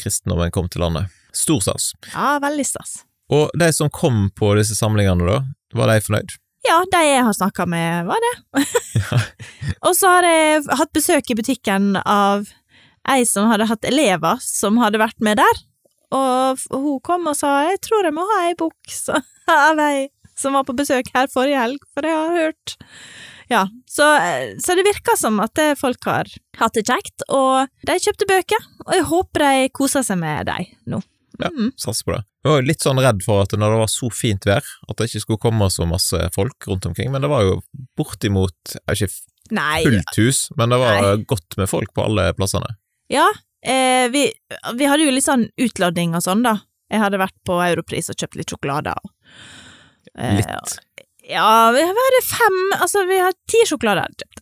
kristendommen 0.00 0.50
kom 0.50 0.68
til 0.68 0.80
landet. 0.82 1.12
Stor 1.36 1.60
stas. 1.62 1.92
Ja, 2.14 2.38
veldig 2.42 2.66
stas. 2.66 3.04
Og 3.30 3.50
de 3.54 3.68
som 3.72 3.90
kom 3.94 4.30
på 4.34 4.54
disse 4.58 4.74
samlingene, 4.74 5.26
da, 5.28 5.40
var 5.78 5.92
de 5.92 6.00
fornøyd? 6.02 6.34
Ja, 6.66 6.80
de 6.92 7.00
jeg 7.06 7.22
har 7.24 7.32
snakka 7.36 7.64
med, 7.70 8.08
var 8.10 8.18
det. 8.26 8.64
og 9.86 9.94
så 9.96 10.10
har 10.16 10.26
jeg 10.26 10.64
hatt 10.80 10.92
besøk 10.96 11.30
i 11.30 11.36
butikken 11.38 11.94
av 12.02 12.50
ei 13.08 13.22
som 13.24 13.46
hadde 13.48 13.68
hatt 13.70 13.86
elever 13.88 14.42
som 14.44 14.76
hadde 14.82 14.98
vært 15.00 15.16
med 15.24 15.38
der, 15.40 15.62
og 16.14 16.62
hun 16.72 17.00
kom 17.06 17.26
og 17.30 17.36
sa 17.36 17.68
'jeg 17.68 17.80
tror 17.86 18.04
jeg 18.04 18.14
må 18.14 18.26
ha 18.26 18.48
ei 18.48 18.54
bok', 18.54 18.94
av 19.48 19.78
ei 19.78 20.08
som 20.40 20.56
var 20.56 20.64
på 20.64 20.76
besøk 20.76 21.10
her 21.14 21.28
forrige 21.28 21.60
helg, 21.60 21.82
for 21.94 22.06
jeg 22.06 22.16
har 22.16 22.36
hørt 22.36 22.76
Ja, 23.50 23.64
så, 23.90 24.06
så 24.62 24.76
det 24.78 24.86
virker 24.86 25.18
som 25.18 25.40
at 25.42 25.58
folk 25.76 26.04
har 26.06 26.28
hatt 26.60 26.76
det 26.78 26.86
kjekt, 26.86 27.24
og 27.28 27.66
de 27.82 27.96
kjøpte 27.98 28.28
bøker, 28.30 28.62
og 28.86 28.92
jeg 28.94 29.08
håper 29.10 29.42
de 29.42 29.72
koser 29.74 30.06
seg 30.06 30.20
med 30.22 30.46
dem 30.46 30.68
nå. 30.86 31.00
Ja. 31.40 31.50
Mhm. 31.50 31.72
Satser 31.80 32.06
på 32.06 32.14
det. 32.14 32.22
Jeg 32.40 32.50
var 32.50 32.60
jo 32.60 32.68
litt 32.68 32.84
sånn 32.84 33.00
redd 33.02 33.24
for 33.24 33.42
at 33.42 33.52
når 33.56 33.74
det 33.74 33.80
var 33.82 33.90
så 33.90 34.08
fint 34.14 34.46
vær, 34.48 34.64
at 34.88 34.96
det 34.96 35.08
ikke 35.10 35.24
skulle 35.24 35.42
komme 35.42 35.68
så 35.72 35.88
masse 35.88 36.20
folk 36.36 36.68
rundt 36.70 36.86
omkring, 36.88 37.10
men 37.12 37.24
det 37.24 37.32
var 37.32 37.42
jo 37.44 37.58
bortimot 37.98 38.76
Ikke 38.92 39.10
fullt 39.50 40.18
hus, 40.20 40.44
men 40.56 40.70
det 40.70 40.78
var 40.78 41.00
Nei. 41.02 41.24
godt 41.26 41.56
med 41.58 41.66
folk 41.68 41.90
på 41.96 42.04
alle 42.06 42.30
plassene. 42.38 42.76
Ja, 43.10 43.26
eh, 43.62 44.08
vi, 44.12 44.26
vi 44.74 44.88
hadde 44.88 45.04
jo 45.06 45.10
litt 45.14 45.26
sånn 45.26 45.48
utladning 45.60 46.14
og 46.16 46.22
sånn, 46.24 46.42
da. 46.46 46.56
Jeg 46.90 47.00
hadde 47.04 47.20
vært 47.22 47.36
på 47.46 47.60
Europris 47.62 48.10
og 48.10 48.16
kjøpt 48.18 48.36
litt 48.40 48.50
sjokolade. 48.50 48.94
Eh, 50.18 50.36
Litt. 50.40 50.78
Ja, 51.30 51.70
vi 51.70 51.82
hadde 51.86 52.20
fem 52.26 52.56
Altså, 52.80 53.04
vi 53.06 53.18
har 53.22 53.30
ti 53.46 53.60
sjokolader 53.68 54.10
kjøpt. 54.18 54.40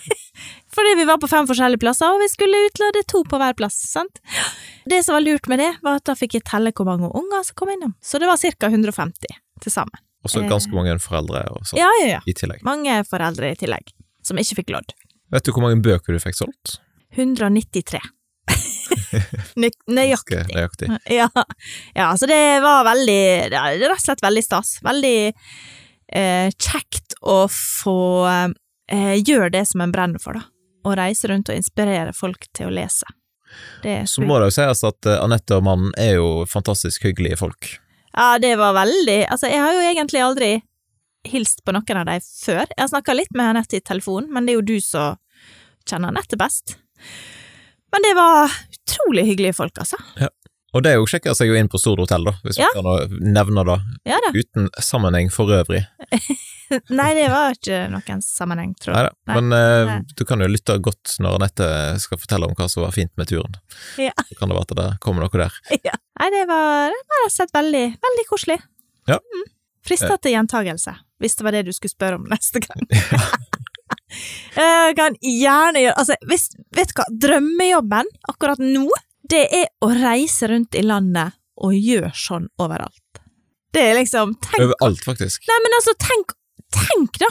Fordi 0.76 0.92
vi 0.96 1.04
var 1.08 1.18
på 1.20 1.28
fem 1.28 1.44
forskjellige 1.48 1.82
plasser, 1.82 2.14
og 2.14 2.22
vi 2.22 2.28
skulle 2.32 2.60
utlade 2.68 3.02
to 3.10 3.24
på 3.28 3.36
hver 3.40 3.52
plass, 3.58 3.74
sant. 3.90 4.22
Det 4.88 5.02
som 5.04 5.18
var 5.18 5.24
lurt 5.26 5.48
med 5.50 5.60
det, 5.60 5.72
var 5.84 5.98
at 5.98 6.06
da 6.08 6.14
fikk 6.16 6.38
jeg 6.38 6.46
telle 6.48 6.72
hvor 6.72 6.86
mange 6.88 7.10
unger 7.12 7.42
som 7.44 7.58
kom 7.58 7.72
innom. 7.74 7.92
Så 8.00 8.16
det 8.22 8.30
var 8.30 8.38
ca. 8.40 8.70
150 8.70 9.36
til 9.60 9.74
sammen. 9.74 10.00
Og 10.24 10.30
så 10.30 10.40
Eh. 10.40 10.48
ganske 10.48 10.72
mange 10.72 10.94
foreldre 11.02 11.42
og 11.50 11.66
sånn 11.66 11.78
Ja, 11.82 11.90
ja, 12.00 12.06
ja. 12.14 12.20
i 12.26 12.32
tillegg. 12.32 12.62
Mange 12.64 13.02
foreldre 13.04 13.50
i 13.52 13.58
tillegg, 13.58 13.90
som 14.22 14.38
ikke 14.38 14.62
fikk 14.62 14.70
lodd. 14.70 14.94
Vet 15.34 15.44
du 15.44 15.52
hvor 15.52 15.62
mange 15.66 15.82
bøker 15.82 16.14
du 16.14 16.20
fikk 16.22 16.38
solgt? 16.38 16.78
193. 17.18 18.00
Nø 19.56 19.70
nøyaktig. 19.98 20.40
Okay, 20.40 20.56
nøyaktig. 20.56 20.90
Ja, 21.12 21.28
ja, 21.94 22.10
så 22.16 22.28
det 22.30 22.42
var 22.64 22.84
veldig 22.88 23.22
Det 23.52 23.58
er 23.60 23.78
rett 23.84 23.98
og 23.98 24.04
slett 24.04 24.24
veldig 24.24 24.44
stas. 24.44 24.74
Veldig 24.84 25.16
eh, 25.28 26.48
kjekt 26.56 27.16
å 27.22 27.44
få 27.52 27.98
eh, 28.28 29.16
gjøre 29.20 29.52
det 29.56 29.66
som 29.70 29.84
en 29.84 29.94
brenner 29.94 30.22
for, 30.22 30.38
da. 30.38 30.48
Å 30.82 30.96
reise 30.98 31.30
rundt 31.30 31.50
og 31.52 31.58
inspirere 31.58 32.14
folk 32.16 32.48
til 32.56 32.70
å 32.70 32.74
lese. 32.74 33.06
Det 33.82 34.02
Så 34.08 34.24
må 34.24 34.38
det 34.40 34.48
jo 34.50 34.56
sies 34.56 34.84
at 34.88 35.08
eh, 35.08 35.20
Anette 35.20 35.58
og 35.58 35.66
mannen 35.66 35.94
er 36.00 36.16
jo 36.16 36.42
fantastisk 36.48 37.04
hyggelige 37.06 37.38
folk. 37.42 37.74
Ja, 38.12 38.36
det 38.40 38.56
var 38.60 38.74
veldig 38.76 39.22
Altså, 39.32 39.48
jeg 39.48 39.60
har 39.62 39.72
jo 39.72 39.84
egentlig 39.88 40.20
aldri 40.20 40.52
hilst 41.28 41.62
på 41.64 41.74
noen 41.74 42.00
av 42.00 42.08
dem 42.08 42.24
før. 42.24 42.64
Jeg 42.66 42.80
har 42.80 42.90
snakka 42.90 43.14
litt 43.14 43.36
med 43.38 43.52
Anette 43.52 43.78
i 43.78 43.84
telefon, 43.84 44.26
men 44.32 44.46
det 44.46 44.54
er 44.54 44.58
jo 44.58 44.70
du 44.72 44.78
som 44.82 45.20
kjenner 45.86 46.10
Anette 46.10 46.38
best. 46.40 46.76
Men 47.92 48.06
det 48.06 48.14
var 48.16 48.50
utrolig 48.92 49.26
hyggelige 49.32 49.56
folk, 49.56 49.74
altså. 49.82 49.98
Og 50.72 50.80
det 50.84 50.94
er 50.94 50.96
jo 50.96 51.04
sjekker 51.10 51.34
seg 51.36 51.50
jo 51.50 51.56
inn 51.60 51.68
på 51.68 51.76
Stord 51.80 52.00
hotell, 52.00 52.24
da, 52.24 52.32
hvis 52.46 52.56
Ja. 52.56 52.68
vi 52.72 52.80
kan 52.80 53.18
nevne 53.34 53.64
det, 53.68 53.74
Ja 54.08 54.16
da. 54.24 54.30
uten 54.32 54.70
sammenheng 54.80 55.28
for 55.32 55.50
øvrig. 55.52 55.82
Nei, 56.88 57.10
det 57.12 57.26
var 57.28 57.52
ikke 57.52 57.82
noen 57.92 58.22
sammenheng, 58.24 58.70
tror 58.80 58.94
jeg. 58.96 59.02
Neida. 59.04 59.12
Nei. 59.28 59.34
Men 59.36 59.52
eh, 59.58 59.90
Nei. 59.90 59.98
du 60.16 60.24
kan 60.24 60.40
jo 60.40 60.46
lytte 60.48 60.78
godt 60.80 61.18
når 61.20 61.36
Anette 61.36 61.66
skal 62.00 62.16
fortelle 62.22 62.48
om 62.48 62.54
hva 62.56 62.70
som 62.72 62.86
var 62.86 62.94
fint 62.96 63.12
med 63.20 63.28
turen. 63.28 63.58
Ja. 64.00 64.14
Så 64.30 64.38
kan 64.38 64.48
det 64.48 64.56
være 64.56 64.70
at 64.70 64.76
det 64.80 64.88
kommer 65.04 65.26
noe 65.26 65.42
der. 65.42 65.52
Ja. 65.90 65.92
Nei, 66.22 66.30
det 66.32 66.46
var, 66.48 66.88
det 66.88 67.04
var 67.12 67.20
rett 67.26 67.28
og 67.28 67.36
slett 67.36 67.52
veldig, 67.58 67.84
veldig 68.08 68.24
koselig. 68.30 68.58
Ja. 69.12 69.18
Mm. 69.20 69.44
Frista 69.84 70.16
til 70.22 70.32
gjentagelse, 70.38 70.92
hvis 71.20 71.36
det 71.36 71.44
var 71.44 71.52
det 71.58 71.64
du 71.66 71.72
skulle 71.76 71.92
spørre 71.92 72.16
om 72.20 72.24
neste 72.32 72.62
gang. 72.64 72.86
Jeg 74.56 74.96
kan 74.98 75.16
gjerne 75.20 75.82
gjøre 75.82 75.94
Altså, 76.02 76.16
hvis, 76.28 76.50
vet 76.76 76.90
du 76.90 76.98
hva, 76.98 77.06
drømmejobben 77.24 78.10
akkurat 78.28 78.60
nå, 78.62 78.88
det 79.30 79.46
er 79.54 79.70
å 79.84 79.88
reise 79.94 80.50
rundt 80.50 80.76
i 80.76 80.84
landet 80.84 81.38
og 81.62 81.76
gjøre 81.76 82.10
sånn 82.16 82.48
overalt. 82.60 83.22
Det 83.72 83.82
er 83.88 83.96
liksom 83.96 84.34
Tenk 84.44 84.66
Overalt, 84.66 85.04
faktisk. 85.06 85.44
Nei, 85.48 85.58
men 85.64 85.76
altså, 85.78 85.94
tenk, 86.00 86.34
tenk 86.74 87.20
da! 87.22 87.30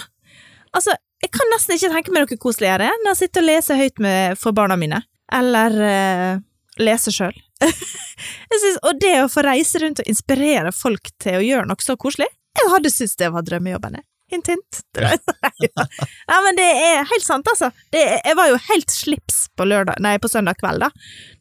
Altså, 0.78 0.96
jeg 1.22 1.34
kan 1.36 1.52
nesten 1.54 1.76
ikke 1.76 1.92
tenke 1.94 2.14
meg 2.14 2.26
noe 2.26 2.42
koseligere 2.42 2.90
enn 2.90 3.12
å 3.12 3.18
sitte 3.18 3.44
og 3.44 3.50
lese 3.50 3.78
høyt 3.78 4.02
med, 4.02 4.40
for 4.42 4.56
barna 4.58 4.78
mine. 4.80 5.04
Eller 5.32 5.76
uh, 5.78 6.42
lese 6.82 7.14
sjøl. 7.14 7.36
og 8.88 9.02
det 9.02 9.18
å 9.22 9.30
få 9.30 9.44
reise 9.46 9.84
rundt 9.84 10.02
og 10.02 10.10
inspirere 10.10 10.72
folk 10.74 11.12
til 11.22 11.38
å 11.38 11.44
gjøre 11.46 11.70
noe 11.70 11.86
så 11.86 11.98
koselig, 12.00 12.32
jeg 12.58 12.72
hadde 12.74 12.92
syntes 12.92 13.20
det 13.20 13.30
var 13.36 13.46
drømmejobben. 13.48 14.00
Hint, 14.32 14.48
hint. 14.48 14.82
Ja, 16.28 16.38
men 16.46 16.58
det 16.58 16.66
er 16.66 17.06
helt 17.10 17.26
sant, 17.26 17.48
altså. 17.52 17.70
Det, 17.94 18.02
jeg 18.24 18.36
var 18.38 18.50
jo 18.50 18.58
helt 18.70 18.92
slips 18.94 19.44
på 19.58 19.66
lørdag, 19.68 20.00
nei, 20.04 20.16
på 20.24 20.30
søndag 20.32 20.58
kveld, 20.62 20.82
da. 20.86 20.90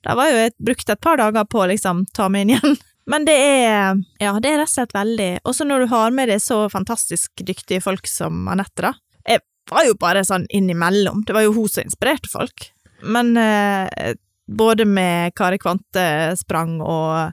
Da 0.04 0.16
var 0.18 0.30
jo 0.32 0.40
jeg 0.42 0.54
brukt 0.60 0.90
et 0.92 1.00
par 1.02 1.20
dager 1.20 1.46
på 1.48 1.62
å 1.62 1.68
liksom 1.70 2.04
ta 2.16 2.28
meg 2.32 2.46
inn 2.46 2.54
igjen. 2.56 2.76
Men 3.10 3.24
det 3.26 3.34
er, 3.34 4.00
ja, 4.22 4.34
det 4.42 4.50
er 4.52 4.58
rett 4.60 4.68
og 4.68 4.74
slett 4.74 4.92
veldig 4.94 5.28
Også 5.48 5.64
når 5.66 5.82
du 5.82 5.86
har 5.90 6.12
med 6.14 6.28
deg 6.30 6.42
så 6.44 6.60
fantastisk 6.70 7.42
dyktige 7.42 7.80
folk 7.82 8.06
som 8.06 8.44
Anette, 8.52 8.84
da. 8.84 8.92
Jeg 9.26 9.42
var 9.72 9.86
jo 9.88 9.96
bare 9.98 10.22
sånn 10.26 10.44
innimellom. 10.52 11.24
Det 11.26 11.34
var 11.34 11.46
jo 11.46 11.54
hun 11.56 11.70
som 11.70 11.86
inspirerte 11.86 12.30
folk. 12.30 12.68
Men 13.02 13.32
eh, 13.40 14.12
både 14.50 14.84
med 14.86 15.34
Kari 15.38 15.58
Kvante 15.62 16.04
sprang 16.38 16.76
og 16.84 17.32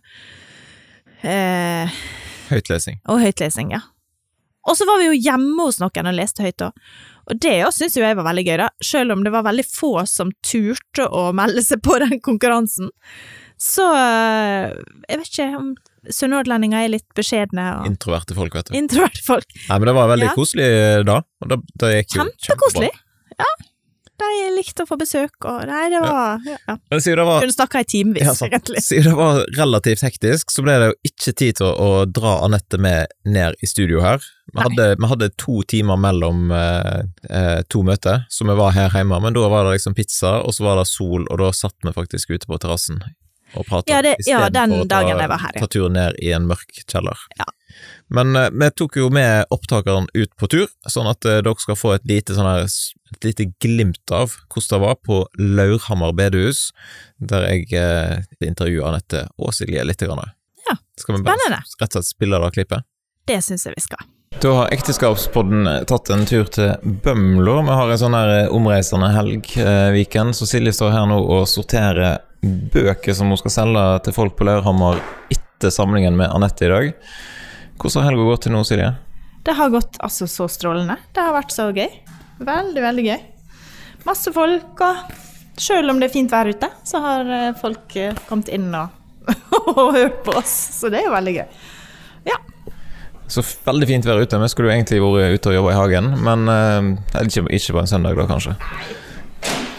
eh, 1.26 2.00
Høytlesing. 2.50 3.02
og 3.10 3.22
høytlesing, 3.22 3.74
ja. 3.76 3.82
Og 4.68 4.76
så 4.78 4.86
var 4.90 5.00
vi 5.00 5.08
jo 5.10 5.18
hjemme 5.30 5.64
hos 5.68 5.80
noen 5.80 6.10
og 6.12 6.16
leste 6.18 6.44
høyt 6.44 6.64
òg. 6.68 6.88
Og 7.28 7.40
det 7.44 7.56
òg 7.66 7.74
syns 7.76 7.96
jo 7.98 8.04
jeg 8.06 8.16
var 8.20 8.28
veldig 8.30 8.44
gøy, 8.48 8.58
da. 8.62 8.70
Selv 8.84 9.16
om 9.16 9.24
det 9.26 9.32
var 9.34 9.44
veldig 9.48 9.66
få 9.68 9.94
som 10.08 10.30
turte 10.48 11.08
å 11.08 11.30
melde 11.36 11.64
seg 11.66 11.82
på 11.84 11.98
den 12.04 12.20
konkurransen. 12.24 12.92
Så 13.60 13.84
eh, 13.98 14.72
jeg 15.10 15.20
vet 15.24 15.32
ikke 15.32 15.48
om 15.60 15.70
sunnhordlendinger 16.14 16.86
er 16.86 16.92
litt 16.94 17.08
beskjedne 17.18 17.64
og 17.82 17.88
Introverte 17.90 18.36
folk, 18.38 18.54
vet 18.56 18.70
du. 18.70 18.78
introverte 18.80 19.24
folk. 19.26 19.48
Nei, 19.68 19.80
men 19.82 19.90
det 19.90 19.96
var 19.98 20.12
veldig 20.14 20.30
Ja. 20.30 20.36
koselig 20.38 20.68
da. 21.10 21.18
Og 21.44 21.50
da, 21.52 21.58
da 21.82 21.90
jo 21.96 22.04
Kjempekoselig. 22.14 22.92
Ja. 23.42 23.50
De 24.18 24.28
likte 24.56 24.82
å 24.82 24.88
få 24.90 24.96
besøk, 24.98 25.36
og 25.46 25.68
nei, 25.70 25.84
det 25.94 26.00
var 26.02 26.40
ja. 26.48 26.56
ja. 26.68 26.76
Det 26.90 27.16
var 27.20 27.42
Kunne 27.44 27.54
snakka 27.54 27.82
i 27.84 27.86
timevis, 27.86 28.24
Ja, 28.26 28.34
sant. 28.34 28.50
egentlig. 28.56 28.82
Siden 28.82 29.12
det 29.12 29.18
var 29.20 29.44
relativt 29.60 30.02
hektisk, 30.02 30.50
så 30.54 30.64
ble 30.66 30.78
det 30.82 30.88
jo 30.90 30.96
ikke 31.12 31.34
tid 31.38 31.60
til 31.60 31.68
å, 31.68 31.76
å 31.78 32.06
dra 32.10 32.32
Anette 32.48 32.80
med 32.82 33.14
ned 33.30 33.60
i 33.62 33.70
studio 33.70 34.02
her. 34.02 34.24
Vi 34.56 34.64
hadde, 34.64 34.88
vi 34.98 35.12
hadde 35.12 35.30
to 35.38 35.60
timer 35.70 36.00
mellom 36.02 36.50
eh, 36.56 37.04
eh, 37.30 37.62
to 37.70 37.84
møter, 37.86 38.26
så 38.34 38.48
vi 38.48 38.56
var 38.58 38.74
her 38.78 38.90
hjemme, 38.98 39.20
men 39.22 39.38
da 39.38 39.46
var 39.54 39.68
det 39.68 39.76
liksom 39.78 39.94
pizza, 39.98 40.38
og 40.42 40.56
så 40.58 40.66
var 40.66 40.82
det 40.82 40.88
sol, 40.90 41.28
og 41.30 41.38
da 41.44 41.52
satt 41.54 41.76
vi 41.86 41.94
faktisk 41.94 42.34
ute 42.34 42.50
på 42.50 42.58
terrassen 42.64 43.04
og 43.54 43.68
prata. 43.70 43.92
Ja, 43.92 44.02
det- 44.02 44.18
ja, 44.26 44.48
den 44.50 44.80
dagen 44.90 45.20
jeg 45.22 45.30
var 45.30 45.44
her, 45.46 45.54
ja. 45.54 45.62
Ta 45.62 45.68
turen 45.78 45.94
ned 46.00 46.18
i 46.24 46.34
en 46.36 46.50
mørk 46.50 46.82
kjeller. 46.88 47.22
Men 48.14 48.36
eh, 48.36 48.50
vi 48.54 48.70
tok 48.72 48.96
jo 49.02 49.10
med 49.14 49.46
opptakeren 49.54 50.08
ut 50.14 50.32
på 50.40 50.50
tur, 50.52 50.68
sånn 50.88 51.10
at 51.12 51.26
eh, 51.26 51.42
dere 51.46 51.60
skal 51.64 51.76
få 51.80 51.94
et 51.98 52.06
lite, 52.10 52.36
sånn 52.38 52.48
her, 52.50 52.66
et 53.14 53.24
lite 53.28 53.50
glimt 53.64 54.12
av 54.16 54.34
hvordan 54.48 54.70
det 54.74 54.82
var 54.86 54.96
på 55.08 55.22
Laurhammer 55.40 56.14
bedehus, 56.18 56.68
der 57.20 57.48
jeg 57.52 57.72
eh, 57.78 58.22
intervjua 58.48 58.92
Anette 58.94 59.26
og 59.38 59.54
Silje 59.58 59.84
litt. 59.88 60.00
Grann. 60.04 60.24
Ja, 60.70 60.76
Skal 61.00 61.16
vi 61.18 61.24
bare 61.26 61.38
spennende. 61.40 61.64
s- 61.66 61.76
rett 61.82 61.96
og 61.96 62.00
slett 62.04 62.12
spille 62.16 62.40
det 62.44 62.54
klippet? 62.56 62.86
Det 63.28 63.42
syns 63.44 63.66
jeg 63.68 63.76
vi 63.76 63.82
skal. 63.84 64.06
Da 64.44 64.52
har 64.54 64.70
Ekteskapspodden 64.76 65.66
tatt 65.88 66.10
en 66.14 66.26
tur 66.28 66.46
til 66.52 66.74
Bømlo. 67.04 67.62
Vi 67.66 67.74
har 67.80 67.90
en 67.94 68.00
sånn 68.02 68.16
her 68.18 68.32
eh, 68.44 68.50
omreisende 68.54 69.08
helg-weekend, 69.16 70.36
så 70.38 70.46
Silje 70.48 70.74
står 70.76 70.92
her 70.94 71.08
nå 71.10 71.18
og 71.24 71.48
sorterer 71.50 72.20
bøker 72.44 73.16
som 73.18 73.32
hun 73.34 73.40
skal 73.40 73.54
selge 73.56 73.86
til 74.06 74.14
folk 74.14 74.36
på 74.38 74.46
Laurhammer 74.46 75.00
etter 75.34 75.72
samlingen 75.74 76.14
med 76.20 76.30
Anette 76.30 76.68
i 76.68 76.70
dag. 76.70 76.92
Hvordan 77.78 78.02
har 78.04 78.10
helga 78.10 78.26
gått 78.26 78.46
til 78.48 78.54
nå, 78.56 78.64
Silje? 78.66 78.90
Det 79.46 79.54
har 79.56 79.70
gått 79.70 79.98
altså 80.04 80.26
så 80.28 80.48
strålende. 80.50 80.98
Det 81.14 81.22
har 81.24 81.36
vært 81.36 81.54
så 81.54 81.70
gøy. 81.70 81.92
Veldig, 82.42 82.82
veldig 82.84 83.04
gøy. 83.06 83.20
Masse 84.08 84.32
folk, 84.34 84.82
og 84.82 85.60
selv 85.62 85.94
om 85.94 86.02
det 86.02 86.10
er 86.10 86.14
fint 86.14 86.34
vær 86.34 86.50
ute, 86.50 86.70
så 86.88 87.02
har 87.04 87.30
eh, 87.32 87.54
folk 87.60 87.96
eh, 88.00 88.18
kommet 88.28 88.50
inn 88.54 88.68
og, 88.76 88.94
og 89.76 89.94
hørt 89.96 90.24
på 90.26 90.34
oss. 90.40 90.54
Så 90.80 90.90
det 90.94 91.04
er 91.04 91.10
jo 91.10 91.14
veldig 91.14 91.36
gøy. 91.38 91.46
Ja. 92.32 92.40
Så 93.30 93.44
veldig 93.68 93.90
fint 93.90 94.10
vær 94.10 94.24
ute. 94.24 94.40
Vi 94.42 94.50
skulle 94.52 94.72
jo 94.72 94.78
egentlig 94.78 95.02
vært 95.04 95.38
ute 95.38 95.54
og 95.54 95.58
jobba 95.60 95.74
i 95.76 95.80
hagen, 95.80 96.10
men 96.26 96.54
eh, 96.54 97.24
ikke, 97.28 97.46
ikke 97.60 97.78
på 97.78 97.84
en 97.84 97.92
søndag, 97.94 98.18
da, 98.18 98.26
kanskje. 98.32 98.58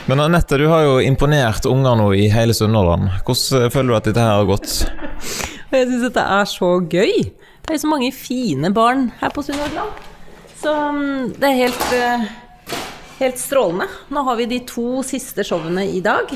Men 0.09 0.23
Anette, 0.25 0.57
du 0.57 0.69
har 0.71 0.87
jo 0.87 0.95
imponert 1.05 1.67
unger 1.69 1.99
nå 1.99 2.13
i 2.17 2.31
hele 2.33 2.55
Sunnhordland. 2.57 3.11
Hvordan 3.27 3.75
føler 3.75 3.91
du 3.91 3.99
at 3.99 4.07
dette 4.09 4.25
her 4.25 4.39
har 4.39 4.49
gått? 4.49 4.79
Jeg 5.75 5.85
syns 5.91 6.07
dette 6.07 6.23
er 6.25 6.49
så 6.49 6.71
gøy. 6.81 7.29
Det 7.69 7.77
er 7.77 7.83
så 7.83 7.89
mange 7.91 8.09
fine 8.17 8.71
barn 8.73 9.11
her 9.21 9.29
på 9.29 9.43
Sunnhordland. 9.45 9.97
Så 10.57 10.73
mm, 10.73 11.35
det 11.37 11.51
er 11.51 11.59
helt, 11.59 11.83
eh, 11.93 12.25
helt 13.19 13.39
strålende. 13.39 13.85
Nå 14.09 14.23
har 14.25 14.39
vi 14.39 14.47
de 14.49 14.63
to 14.71 15.03
siste 15.05 15.45
showene 15.45 15.85
i 15.93 16.01
dag. 16.01 16.33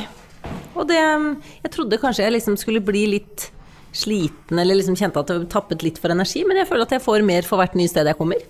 Og 0.76 0.84
det 0.90 1.00
mm, 1.00 1.30
Jeg 1.64 1.72
trodde 1.72 2.00
kanskje 2.02 2.26
jeg 2.26 2.36
liksom 2.36 2.58
skulle 2.60 2.84
bli 2.84 3.06
litt 3.14 3.48
sliten, 3.96 4.58
eller 4.58 4.76
liksom 4.76 4.96
kjente 4.96 5.24
at 5.24 5.32
jeg 5.32 5.48
tappet 5.52 5.82
litt 5.84 6.00
for 6.00 6.12
energi, 6.12 6.44
men 6.48 6.60
jeg 6.60 6.68
føler 6.68 6.84
at 6.84 6.94
jeg 6.98 7.04
får 7.04 7.24
mer 7.24 7.48
for 7.48 7.60
hvert 7.60 7.80
nye 7.80 7.88
sted 7.88 8.08
jeg 8.08 8.20
kommer. 8.20 8.44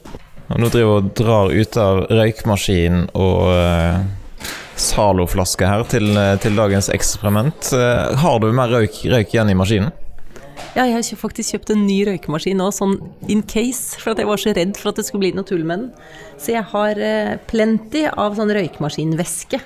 Nå 0.51 0.69
driver 0.69 0.99
og 0.99 1.15
drar 1.19 1.55
ut 1.55 1.79
av 1.81 2.05
røykmaskin 2.11 3.09
og 3.15 3.47
uh, 3.47 4.03
Zalo-flaske 4.79 5.71
her 5.71 5.87
til, 5.87 6.11
eh, 6.19 6.35
til 6.43 6.59
dagens 6.59 6.91
eksperiment. 6.93 7.73
Uh, 7.75 8.11
har 8.19 8.43
du 8.43 8.51
mer 8.55 8.75
røyk, 8.75 9.05
røyk 9.07 9.35
igjen 9.35 9.55
i 9.55 9.59
maskinen? 9.59 9.95
Ja, 10.73 10.87
jeg 10.87 10.95
har 10.97 11.19
faktisk 11.21 11.55
kjøpt 11.55 11.73
en 11.75 11.83
ny 11.85 11.99
røykemaskin 12.09 12.57
nå, 12.61 12.71
sånn 12.73 12.95
in 13.33 13.43
case, 13.45 13.99
for 14.01 14.15
at 14.15 14.23
jeg 14.23 14.29
var 14.29 14.41
så 14.41 14.55
redd 14.57 14.79
for 14.81 14.93
at 14.93 15.01
det 15.01 15.05
skulle 15.09 15.27
bli 15.27 15.35
noe 15.37 15.49
tull 15.49 15.67
med 15.69 15.85
den. 15.85 15.91
Så 16.41 16.55
jeg 16.55 16.65
har 16.73 17.01
eh, 17.01 17.35
plenty 17.51 18.07
av 18.09 18.39
sånn 18.39 18.53
røykemaskinvæske, 18.57 19.61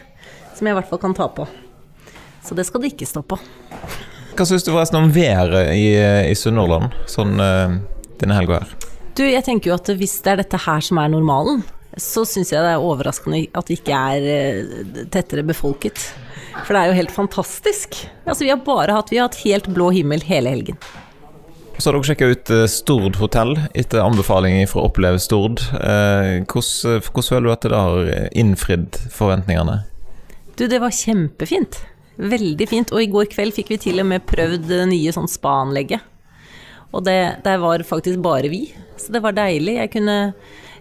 som 0.57 0.67
jeg 0.67 0.75
i 0.75 0.79
hvert 0.81 0.91
fall 0.91 1.03
kan 1.03 1.15
ta 1.17 1.29
på. 1.31 1.47
Så 2.47 2.59
det 2.59 2.67
skal 2.67 2.83
det 2.83 2.93
ikke 2.95 3.09
stå 3.09 3.23
på. 3.27 3.39
Hva 4.37 4.45
syns 4.47 4.67
du 4.67 4.73
forresten 4.73 4.99
om 4.99 5.15
været 5.15 5.73
i, 5.73 5.95
i 6.31 6.35
Sunnhordland 6.37 6.93
sånn 7.11 7.39
eh, 7.41 7.79
denne 8.21 8.37
helga 8.37 8.61
her? 8.61 8.77
Du, 9.17 9.25
jeg 9.25 9.47
tenker 9.47 9.71
jo 9.71 9.79
at 9.79 9.89
hvis 9.97 10.19
det 10.25 10.35
er 10.35 10.43
dette 10.43 10.61
her 10.67 10.83
som 10.85 10.99
er 11.01 11.09
normalen, 11.09 11.63
så 11.97 12.27
syns 12.29 12.53
jeg 12.53 12.61
det 12.61 12.75
er 12.75 12.85
overraskende 12.85 13.47
at 13.57 13.71
det 13.71 13.79
ikke 13.79 13.97
er 14.13 14.27
eh, 14.29 15.05
tettere 15.13 15.47
befolket. 15.47 16.03
For 16.65 16.73
det 16.75 16.81
er 16.81 16.91
jo 16.91 17.01
helt 17.01 17.13
fantastisk. 17.15 17.99
Altså, 18.25 18.47
vi 18.47 18.53
har 18.53 18.63
bare 18.65 18.95
hatt, 18.97 19.13
vi 19.13 19.21
har 19.21 19.29
hatt 19.29 19.43
helt 19.45 19.69
blå 19.75 19.91
himmel 19.95 20.25
hele 20.27 20.53
helgen. 20.55 20.79
Så 21.77 21.91
har 21.91 21.99
dere 21.99 22.09
sjekka 22.09 22.31
ut 22.33 22.51
eh, 22.55 22.65
Stord 22.73 23.19
hotell 23.21 23.53
etter 23.77 24.01
anbefaling 24.01 24.63
fra 24.71 24.87
Opplev 24.89 25.19
Stord. 25.21 25.61
Eh, 25.77 26.41
hvordan, 26.49 27.03
hvordan 27.05 27.29
føler 27.29 27.47
du 27.47 27.53
at 27.53 27.69
det 27.69 27.83
har 27.85 28.11
innfridd 28.33 28.97
forventningene? 29.13 29.83
Du, 30.57 30.65
det 30.65 30.81
var 30.81 30.95
kjempefint. 30.97 31.83
Veldig 32.17 32.69
fint. 32.69 32.93
Og 32.97 33.05
i 33.05 33.11
går 33.13 33.29
kveld 33.33 33.53
fikk 33.57 33.75
vi 33.75 33.83
til 33.89 34.01
og 34.01 34.09
med 34.09 34.25
prøvd 34.29 34.71
det 34.71 34.87
nye 34.89 35.13
sånn 35.13 35.29
spa-anlegget. 35.29 36.01
Og 36.97 37.05
det, 37.05 37.43
det 37.45 37.59
var 37.61 37.85
faktisk 37.85 38.23
bare 38.25 38.49
vi. 38.49 38.71
Så 38.97 39.13
det 39.13 39.21
var 39.25 39.37
deilig. 39.37 39.77
Jeg 39.83 39.93
kunne 39.93 40.17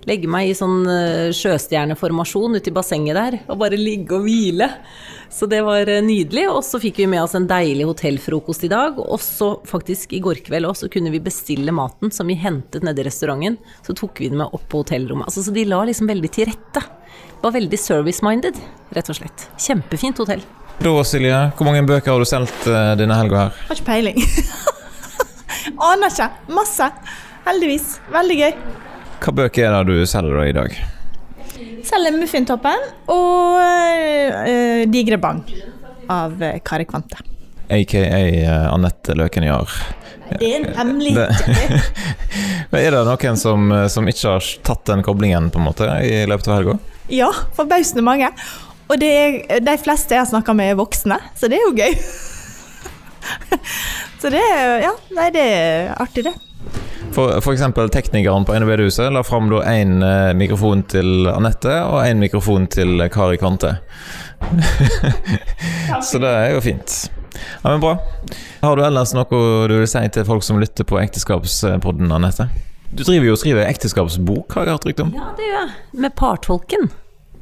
legge 0.06 0.30
meg 0.30 0.52
i 0.52 0.56
sånn 0.58 0.86
eh, 0.90 1.34
sjøstjerneformasjon 1.36 2.58
ute 2.60 2.72
i 2.72 2.76
bassenget 2.76 3.18
der 3.18 3.38
og 3.50 3.60
bare 3.62 3.80
ligge 3.80 4.18
og 4.18 4.26
hvile. 4.28 4.70
Så 5.34 5.50
det 5.50 5.62
var 5.66 5.90
eh, 5.90 6.04
nydelig. 6.06 6.46
Og 6.52 6.62
så 6.66 6.80
fikk 6.82 7.02
vi 7.02 7.10
med 7.12 7.24
oss 7.24 7.36
en 7.38 7.48
deilig 7.50 7.88
hotellfrokost 7.90 8.68
i 8.68 8.72
dag. 8.72 9.00
Og 9.02 9.20
så 9.24 9.56
faktisk 9.68 10.14
i 10.16 10.22
går 10.24 10.44
kveld 10.46 10.70
også, 10.70 10.88
så 10.88 10.94
kunne 10.94 11.14
vi 11.14 11.24
bestille 11.24 11.74
maten 11.76 12.14
som 12.14 12.30
vi 12.30 12.38
hentet 12.40 12.86
nede 12.86 13.02
i 13.02 13.08
restauranten. 13.10 13.58
Så 13.86 13.98
tok 13.98 14.22
vi 14.22 14.30
den 14.32 14.42
med 14.44 14.54
opp 14.54 14.68
på 14.72 14.84
hotellrommet. 14.84 15.30
Altså, 15.30 15.46
så 15.46 15.56
de 15.56 15.66
la 15.70 15.82
liksom 15.88 16.10
veldig 16.12 16.32
til 16.38 16.50
rette. 16.52 16.86
Var 17.42 17.58
veldig 17.58 17.80
service-minded, 17.80 18.62
rett 18.96 19.12
og 19.12 19.20
slett. 19.20 19.50
Kjempefint 19.62 20.22
hotell. 20.24 20.46
Da, 20.76 20.92
Silje, 21.08 21.36
hvor 21.56 21.70
mange 21.70 21.86
bøker 21.88 22.12
har 22.12 22.20
du 22.20 22.28
solgt 22.28 22.66
eh, 22.68 22.96
denne 23.00 23.18
helga 23.18 23.46
her? 23.46 23.62
Har 23.70 23.80
ikke 23.80 23.92
peiling. 23.92 24.20
Aner 25.92 26.12
ikke. 26.12 26.32
Masse. 26.56 26.92
Heldigvis. 27.46 27.96
Veldig 28.14 28.44
gøy. 28.44 28.52
Hva 29.24 29.34
bøker 29.36 29.70
er 29.70 29.86
det 29.86 29.96
du 29.96 30.10
selger 30.10 30.38
da 30.40 30.46
i 30.50 30.56
dag? 30.56 30.76
Selger 31.86 32.18
Muffintoppen 32.18 32.90
og 33.14 33.60
uh, 33.62 34.84
Digre 34.90 35.20
Bang 35.22 35.44
av 36.12 36.42
eh, 36.44 36.60
Kari 36.66 36.86
Kvante. 36.86 37.18
Aka 37.74 38.02
Anette 38.74 39.16
Løken 39.18 39.46
Jahr. 39.48 39.72
Det 40.26 40.46
er 40.46 40.56
en 40.60 40.76
hemmelig 40.78 41.14
Men 42.72 42.80
er 42.80 42.94
det 42.96 43.02
noen 43.06 43.38
som, 43.38 43.74
som 43.90 44.08
ikke 44.10 44.36
har 44.36 44.48
tatt 44.66 44.86
den 44.90 45.04
koblingen 45.06 45.52
på 45.54 45.62
en 45.62 45.68
måte 45.68 45.90
i 46.06 46.24
løpet 46.30 46.50
av 46.50 46.60
helga? 46.60 46.78
Ja, 47.14 47.30
forbausende 47.58 48.06
mange. 48.06 48.32
Og 48.90 49.00
det 49.02 49.12
er, 49.12 49.60
de 49.66 49.76
fleste 49.82 50.14
jeg 50.16 50.24
har 50.24 50.30
snakka 50.30 50.54
med, 50.58 50.74
er 50.74 50.80
voksne, 50.80 51.18
så 51.38 51.50
det 51.50 51.58
er 51.58 51.66
jo 51.66 51.74
gøy. 51.78 51.94
så 54.22 54.34
det 54.34 54.42
er 54.42 54.86
Ja, 54.86 54.94
nei, 55.18 55.30
det 55.34 55.46
er 55.46 55.94
artig, 56.02 56.26
det. 56.28 56.36
For, 57.16 57.40
for 57.40 57.56
eksempel 57.56 57.88
teknikeren 57.94 58.44
på 58.44 58.56
NVD-huset 58.60 59.14
la 59.16 59.22
fram 59.24 59.48
én 59.64 60.04
eh, 60.04 60.34
mikrofon 60.36 60.84
til 60.92 61.30
Anette 61.32 61.78
og 61.88 62.02
én 62.04 62.20
mikrofon 62.20 62.68
til 62.68 63.00
Kari 63.14 63.38
Kante. 63.40 63.78
Så 66.10 66.20
det 66.20 66.28
er 66.28 66.52
jo 66.58 66.64
fint. 66.66 66.98
Ja, 67.64 67.72
men 67.72 67.80
Bra. 67.80 67.96
Har 68.62 68.76
du 68.76 68.84
ellers 68.84 69.14
noe 69.16 69.40
du 69.72 69.78
vil 69.78 69.88
si 69.88 70.04
til 70.12 70.28
folk 70.28 70.44
som 70.44 70.60
lytter 70.60 70.88
på 70.88 71.00
Ekteskapspodden, 71.00 72.12
Anette? 72.12 72.50
Du 72.92 73.04
driver 73.04 73.28
jo 73.28 73.34
og 73.36 73.40
skriver 73.42 73.68
ekteskapsbok, 73.68 74.54
har 74.56 74.68
jeg 74.68 74.76
hørt 74.76 74.86
rykte 74.88 75.04
om? 75.04 75.16
Ja, 75.16 75.32
det 75.36 75.48
gjør 75.50 75.58
jeg. 75.58 75.74
Med 76.04 76.14
partolken. 76.16 76.92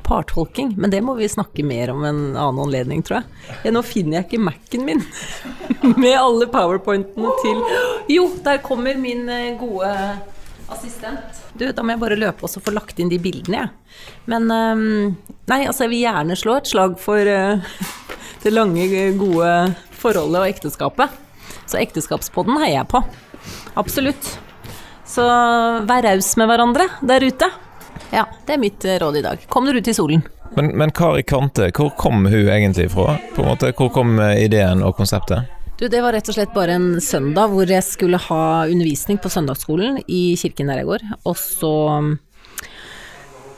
Partolking. 0.03 0.73
Men 0.77 0.91
det 0.93 1.01
må 1.05 1.15
vi 1.17 1.29
snakke 1.31 1.65
mer 1.65 1.93
om 1.93 2.03
en 2.03 2.21
annen 2.35 2.61
anledning, 2.65 3.03
tror 3.05 3.21
jeg. 3.21 3.57
Ja, 3.65 3.73
nå 3.75 3.83
finner 3.87 4.19
jeg 4.19 4.27
ikke 4.27 4.43
Mac-en 4.43 4.85
min 4.87 5.03
med 6.03 6.17
alle 6.17 6.49
powerpointene 6.51 7.33
til 7.43 7.63
Jo, 8.11 8.27
der 8.45 8.61
kommer 8.65 8.99
min 8.99 9.27
eh, 9.31 9.53
gode 9.59 9.89
assistent. 10.73 11.41
Du, 11.53 11.67
da 11.69 11.85
må 11.85 11.93
jeg 11.93 12.01
bare 12.01 12.19
løpe 12.19 12.47
og 12.47 12.63
få 12.63 12.73
lagt 12.73 12.99
inn 13.01 13.11
de 13.11 13.19
bildene, 13.21 13.63
jeg. 13.63 14.05
Men 14.31 14.49
ehm, 14.51 15.15
Nei, 15.51 15.65
altså, 15.67 15.83
jeg 15.85 15.91
vil 15.91 16.05
gjerne 16.05 16.37
slå 16.39 16.55
et 16.59 16.69
slag 16.71 16.95
for 17.03 17.29
eh, 17.29 17.75
det 18.45 18.53
lange, 18.53 18.87
gode 19.19 19.51
forholdet 19.99 20.39
og 20.39 20.47
ekteskapet. 20.47 21.19
Så 21.67 21.79
ekteskapspodden 21.81 22.59
heier 22.61 22.81
jeg 22.81 22.89
på. 22.91 23.03
Absolutt. 23.79 24.33
Så 25.07 25.23
vær 25.87 26.05
raus 26.07 26.31
med 26.39 26.49
hverandre 26.49 26.87
der 27.05 27.27
ute. 27.27 27.49
Ja, 28.13 28.27
det 28.45 28.53
er 28.53 28.61
mitt 28.61 28.85
eh, 28.85 28.99
råd 29.01 29.17
i 29.17 29.21
dag. 29.25 29.45
Kom 29.49 29.65
dere 29.65 29.81
ut 29.81 29.87
i 29.89 29.93
solen. 29.97 30.21
Men, 30.53 30.67
men 30.77 30.91
Kari 30.93 31.23
Kante, 31.25 31.71
hvor 31.73 31.89
kom 31.97 32.27
hun 32.29 32.45
egentlig 32.45 32.91
fra? 32.93 33.17
På 33.33 33.41
en 33.41 33.49
måte, 33.49 33.71
Hvor 33.73 33.89
kom 33.89 34.19
eh, 34.21 34.43
ideen 34.45 34.83
og 34.85 34.93
konseptet? 34.99 35.49
Du, 35.79 35.87
det 35.89 36.03
var 36.05 36.13
rett 36.13 36.29
og 36.29 36.35
slett 36.37 36.53
bare 36.53 36.75
en 36.77 37.01
søndag 37.01 37.49
hvor 37.49 37.65
jeg 37.65 37.81
skulle 37.81 38.19
ha 38.29 38.43
undervisning 38.69 39.17
på 39.17 39.31
søndagsskolen 39.33 39.97
i 40.05 40.35
kirken 40.37 40.69
der 40.69 40.83
jeg 40.83 40.89
går. 40.91 41.07
Og 41.25 41.39
så 41.41 41.73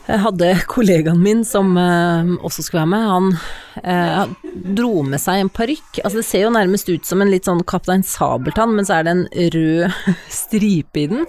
jeg 0.06 0.22
hadde 0.22 0.52
kollegaen 0.70 1.20
min 1.20 1.42
som 1.44 1.72
eh, 1.82 2.32
også 2.46 2.64
skulle 2.64 2.84
være 2.84 2.92
med, 2.94 3.08
han 3.10 3.30
eh, 3.84 4.62
dro 4.78 5.02
med 5.04 5.20
seg 5.22 5.42
en 5.42 5.50
parykk. 5.50 6.00
Altså 6.04 6.22
det 6.22 6.28
ser 6.28 6.46
jo 6.46 6.54
nærmest 6.54 6.92
ut 6.92 7.10
som 7.10 7.24
en 7.24 7.32
litt 7.34 7.50
sånn 7.50 7.64
Kaptein 7.68 8.06
Sabeltann, 8.06 8.76
men 8.78 8.88
så 8.88 9.00
er 9.00 9.08
det 9.08 9.16
en 9.16 9.26
rød 9.58 10.00
stripe 10.42 11.02
i 11.02 11.08
den. 11.12 11.26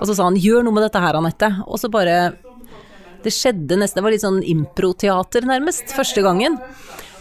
Og 0.00 0.08
så 0.08 0.16
sa 0.16 0.26
han 0.26 0.40
'gjør 0.40 0.64
noe 0.64 0.74
med 0.74 0.88
dette 0.88 1.04
her, 1.04 1.20
Anette'. 1.20 1.52
Og 1.68 1.78
så 1.78 1.92
bare 1.92 2.32
Det 3.26 3.34
skjedde 3.34 3.78
nesten 3.80 3.98
Det 3.98 4.06
var 4.06 4.14
litt 4.14 4.24
sånn 4.24 4.42
improteater, 4.46 5.46
nærmest, 5.48 5.90
første 5.96 6.22
gangen. 6.22 6.60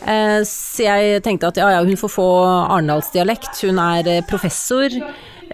Eh, 0.06 0.42
Så 0.46 0.86
jeg 0.86 1.22
tenkte 1.26 1.50
at 1.50 1.58
ja, 1.58 1.72
ja, 1.78 1.86
hun 1.86 1.98
får 1.98 2.12
få 2.14 2.28
arendalsdialekt, 2.46 3.64
hun 3.66 3.82
er 3.82 4.10
eh, 4.12 4.26
professor. 4.30 4.94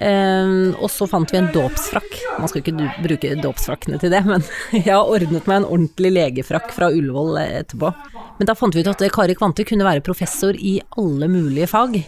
Eh, 0.02 0.52
og 0.76 0.90
så 0.92 1.08
fant 1.08 1.32
vi 1.32 1.40
en 1.40 1.52
dåpsfrakk. 1.54 2.18
Man 2.40 2.52
skal 2.52 2.64
ikke 2.64 2.90
bruke 3.06 3.34
dåpsfrakkene 3.40 4.02
til 4.02 4.12
det, 4.12 4.24
men 4.28 4.44
jeg 4.76 4.92
har 4.92 5.08
ordnet 5.08 5.48
meg 5.48 5.62
en 5.62 5.70
ordentlig 5.70 6.12
legefrakk 6.18 6.72
fra 6.76 6.92
Ullevål 6.92 7.40
etterpå. 7.46 7.94
Men 8.42 8.50
da 8.50 8.58
fant 8.58 8.76
vi 8.76 8.84
ut 8.84 8.92
at 8.92 9.08
Kari 9.14 9.38
Kvante 9.38 9.68
kunne 9.68 9.88
være 9.88 10.04
professor 10.04 10.58
i 10.58 10.80
alle 11.00 11.30
mulige 11.32 11.70
fag. 11.70 12.00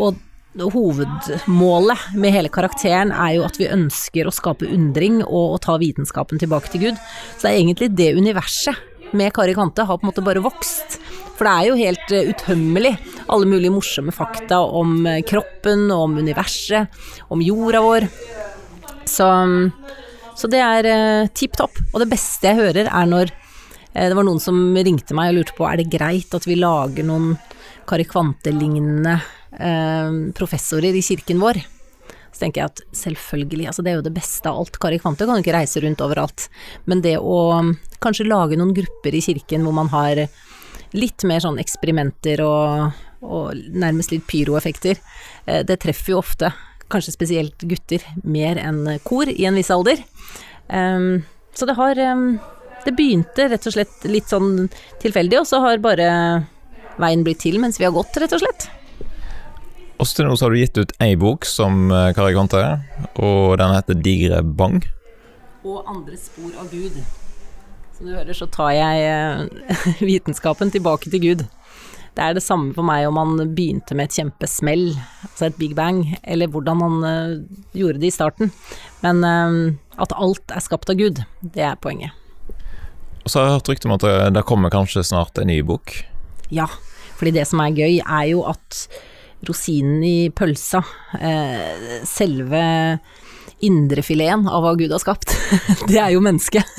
Og 0.00 0.16
hovedmålet 0.60 2.12
med 2.18 2.34
hele 2.34 2.50
karakteren 2.52 3.12
er 3.14 3.38
jo 3.38 3.44
at 3.46 3.56
vi 3.60 3.70
ønsker 3.72 4.28
å 4.28 4.34
skape 4.34 4.68
undring 4.68 5.22
og 5.24 5.56
å 5.56 5.60
ta 5.62 5.78
vitenskapen 5.80 6.40
tilbake 6.42 6.72
til 6.72 6.88
Gud. 6.88 7.00
Så 7.36 7.46
det 7.46 7.52
er 7.52 7.60
egentlig 7.60 7.92
det 7.96 8.10
universet 8.18 8.88
med 9.16 9.32
Kari 9.32 9.54
Kante 9.56 9.84
har 9.88 9.98
på 9.98 10.06
en 10.06 10.10
måte 10.12 10.24
bare 10.24 10.42
vokst. 10.44 10.98
For 11.36 11.48
det 11.48 11.52
er 11.52 11.68
jo 11.68 11.80
helt 11.80 12.12
uh, 12.14 12.30
utømmelig. 12.32 12.94
Alle 13.32 13.48
mulige 13.48 13.72
morsomme 13.74 14.14
fakta 14.14 14.60
om 14.62 15.06
uh, 15.08 15.20
kroppen, 15.26 15.88
om 15.92 16.16
universet, 16.20 17.02
om 17.32 17.42
jorda 17.44 17.82
vår. 17.84 18.08
Så, 19.08 19.28
så 20.38 20.50
det 20.52 20.62
er 20.64 20.88
uh, 20.88 21.30
tipp 21.34 21.56
topp. 21.60 21.80
Og 21.92 22.02
det 22.04 22.10
beste 22.12 22.50
jeg 22.50 22.60
hører 22.60 22.92
er 22.92 23.08
når 23.08 23.32
det 23.92 24.14
var 24.16 24.24
noen 24.24 24.40
som 24.40 24.56
ringte 24.72 25.12
meg 25.12 25.28
og 25.28 25.34
lurte 25.36 25.52
på 25.58 25.66
er 25.68 25.82
det 25.82 25.90
greit 25.92 26.32
at 26.32 26.46
vi 26.48 26.54
lager 26.56 27.04
noen 27.04 27.34
Kari 27.84 28.06
Kvante-lignende 28.08 29.18
professorer 30.38 30.96
i 30.96 31.02
kirken 31.04 31.40
vår. 31.42 31.60
Så 32.32 32.46
tenker 32.46 32.62
jeg 32.62 32.70
at 32.70 32.80
selvfølgelig, 32.96 33.66
altså 33.68 33.84
det 33.84 33.92
er 33.92 33.98
jo 33.98 34.06
det 34.06 34.14
beste 34.16 34.48
av 34.48 34.62
alt. 34.62 34.78
Kari 34.80 34.98
Kvante 35.02 35.26
kan 35.28 35.36
jo 35.36 35.44
ikke 35.44 35.56
reise 35.58 35.82
rundt 35.84 36.00
overalt. 36.04 36.46
Men 36.88 37.02
det 37.04 37.18
å 37.20 37.60
kanskje 38.02 38.28
lage 38.28 38.56
noen 38.56 38.72
grupper 38.76 39.14
i 39.14 39.20
kirken 39.24 39.66
hvor 39.66 39.76
man 39.76 39.92
har 39.92 40.24
litt 40.96 41.26
mer 41.28 41.44
sånn 41.44 41.60
eksperimenter 41.60 42.40
og, 42.44 42.96
og 43.24 43.60
nærmest 43.76 44.14
litt 44.14 44.24
pyroeffekter, 44.28 44.96
eh, 45.44 45.60
det 45.68 45.78
treffer 45.84 46.14
jo 46.14 46.22
ofte, 46.22 46.52
kanskje 46.92 47.14
spesielt 47.14 47.68
gutter, 47.68 48.04
mer 48.24 48.60
enn 48.60 48.84
kor 49.04 49.28
i 49.28 49.46
en 49.48 49.56
viss 49.56 49.72
alder. 49.72 50.00
Så 50.68 51.66
det 51.68 51.76
har 51.76 51.98
Det 52.82 52.92
begynte 52.96 53.48
rett 53.48 53.66
og 53.68 53.72
slett 53.72 54.04
litt 54.10 54.28
sånn 54.28 54.68
tilfeldig, 55.00 55.38
og 55.38 55.46
så 55.46 55.60
har 55.62 55.78
bare 55.78 56.06
veien 56.98 57.22
blitt 57.24 57.44
til 57.44 57.60
mens 57.62 57.78
vi 57.78 57.84
har 57.86 57.94
gått, 57.94 58.16
rett 58.18 58.32
og 58.32 58.42
slett. 58.42 58.66
Også 60.02 60.18
til 60.18 60.26
nå 60.26 60.34
så 60.34 60.48
har 60.48 60.54
du 60.54 60.58
gitt 60.58 60.78
ut 60.80 60.92
ei 61.04 61.12
bok 61.14 61.46
som 61.46 61.84
eh, 61.94 62.10
Kari 62.16 62.34
Kvante, 62.34 62.60
og 63.22 63.58
den 63.60 63.74
heter 63.76 63.98
Digre 64.02 64.40
bang. 64.42 64.80
Og 65.62 65.84
andre 65.86 66.16
spor 66.18 66.56
av 66.58 66.72
Gud. 66.72 66.96
Som 67.94 68.08
du 68.08 68.16
hører, 68.16 68.34
så 68.34 68.48
tar 68.50 68.72
jeg 68.74 69.04
eh, 69.06 69.76
vitenskapen 70.10 70.72
tilbake 70.74 71.12
til 71.12 71.22
Gud. 71.22 71.44
Det 72.16 72.24
er 72.24 72.34
det 72.34 72.42
samme 72.42 72.74
for 72.74 72.84
meg 72.84 73.06
om 73.06 73.20
han 73.20 73.44
begynte 73.54 73.94
med 73.94 74.10
et 74.10 74.16
kjempesmell, 74.18 74.88
altså 75.28 75.46
et 75.46 75.60
big 75.60 75.76
bang, 75.78 76.02
eller 76.26 76.50
hvordan 76.52 76.82
man 76.82 77.06
uh, 77.06 77.62
gjorde 77.72 78.02
det 78.02 78.10
i 78.10 78.12
starten. 78.12 78.50
Men 79.00 79.24
at 79.24 80.12
alt 80.12 80.52
er 80.52 80.60
skapt 80.60 80.92
av 80.92 80.98
Gud, 81.00 81.22
det 81.40 81.64
er 81.64 81.78
poenget. 81.80 82.12
Og 83.22 83.32
så 83.32 83.38
har 83.38 83.48
jeg 83.48 83.56
hørt 83.56 83.70
rykte 83.72 83.88
om 83.88 83.96
at 83.96 84.04
det 84.34 84.44
kommer 84.44 84.74
kanskje 84.74 85.06
snart 85.08 85.40
en 85.40 85.48
ny 85.48 85.62
bok? 85.64 85.94
Ja, 86.52 86.68
fordi 87.16 87.32
det 87.38 87.46
som 87.48 87.64
er 87.64 87.72
gøy, 87.72 88.02
er 88.04 88.28
jo 88.28 88.44
at 88.50 88.84
rosinen 89.48 90.04
i 90.04 90.30
pølsa, 90.34 90.82
eh, 91.18 92.00
selve 92.08 92.62
indrefileten 93.62 94.48
av 94.50 94.64
hva 94.64 94.72
Gud 94.78 94.90
har 94.90 95.02
skapt, 95.02 95.34
det 95.90 96.00
er 96.00 96.14
jo 96.16 96.24
mennesket. 96.24 96.66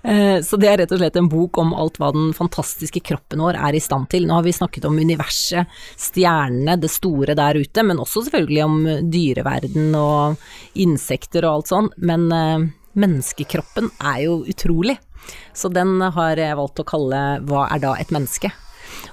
Eh, 0.00 0.40
så 0.40 0.56
det 0.56 0.68
er 0.70 0.78
rett 0.80 0.92
og 0.94 0.98
slett 0.98 1.16
en 1.20 1.28
bok 1.28 1.58
om 1.60 1.74
alt 1.76 1.98
hva 2.00 2.08
den 2.14 2.30
fantastiske 2.34 3.02
kroppen 3.04 3.42
vår 3.44 3.58
er 3.60 3.76
i 3.76 3.82
stand 3.84 4.08
til. 4.10 4.24
Nå 4.26 4.38
har 4.38 4.46
vi 4.46 4.54
snakket 4.56 4.86
om 4.88 4.96
universet, 4.96 5.68
stjernene, 6.00 6.78
det 6.80 6.88
store 6.90 7.36
der 7.36 7.58
ute, 7.60 7.84
men 7.84 8.00
også 8.00 8.22
selvfølgelig 8.24 8.62
om 8.64 8.78
dyreverden 9.12 9.92
og 10.00 10.40
insekter 10.80 11.44
og 11.44 11.58
alt 11.58 11.72
sånn. 11.74 11.90
Men 12.00 12.26
eh, 12.32 12.64
menneskekroppen 13.04 13.92
er 14.00 14.24
jo 14.24 14.40
utrolig. 14.48 14.96
Så 15.52 15.68
den 15.68 16.00
har 16.00 16.40
jeg 16.40 16.58
valgt 16.58 16.80
å 16.80 16.88
kalle 16.88 17.22
Hva 17.44 17.68
er 17.68 17.84
da 17.84 17.92
et 18.00 18.10
menneske? 18.14 18.50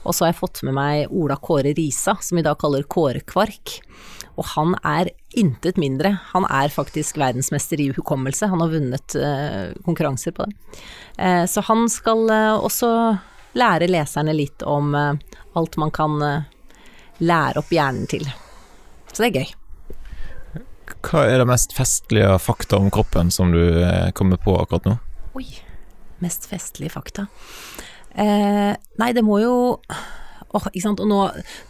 Og 0.04 0.13
så 0.13 0.26
har 0.26 0.34
jeg 0.34 0.42
fått 0.42 0.63
med 0.68 0.76
meg 0.78 1.13
Ola 1.13 1.38
Kåre 1.42 1.74
Risa, 1.78 2.18
som 2.22 2.40
vi 2.40 2.46
da 2.46 2.56
kaller 2.60 2.88
Kåre 2.88 3.22
Kvark. 3.28 3.78
Og 4.38 4.46
han 4.54 4.76
er 4.86 5.10
intet 5.38 5.80
mindre. 5.82 6.13
Han 6.34 6.46
er 6.50 6.74
faktisk 6.74 7.18
verdensmester 7.18 7.82
i 7.82 7.90
hukommelse. 7.96 8.50
Han 8.52 8.62
har 8.62 8.74
vunnet 8.74 9.18
uh, 9.18 9.74
konkurranser 9.86 10.36
på 10.38 10.46
det. 10.46 10.82
Uh, 11.18 11.46
så 11.50 11.63
han 11.66 11.88
skal 11.90 12.28
uh, 12.30 12.58
også 12.62 12.92
lære 13.58 13.90
leserne 13.90 14.36
litt 14.38 14.62
om 14.62 14.92
alt 14.94 15.78
man 15.82 15.90
kan 15.90 16.20
lære 17.18 17.58
opp 17.58 17.72
hjernen 17.74 18.06
til. 18.06 18.28
Så 19.10 19.24
det 19.24 19.30
er 19.32 19.40
gøy. 19.40 19.56
Hva 21.08 21.24
er 21.26 21.42
det 21.42 21.48
mest 21.50 21.74
festlige 21.74 22.36
fakta 22.44 22.78
om 22.78 22.92
kroppen 22.94 23.32
som 23.34 23.50
du 23.56 23.63
kommer 24.13 24.38
på 24.38 24.54
akkurat 24.62 24.86
nå? 24.86 24.94
Oi, 25.42 25.48
mest 26.22 26.46
festlige 26.52 26.94
fakta. 26.94 27.26
Eh, 28.17 28.73
nei, 29.01 29.12
det 29.13 29.23
må 29.25 29.39
jo 29.43 29.56
åh, 29.77 30.67
ikke 30.71 30.84
sant. 30.84 31.01
Og 31.03 31.10
nå, 31.10 31.21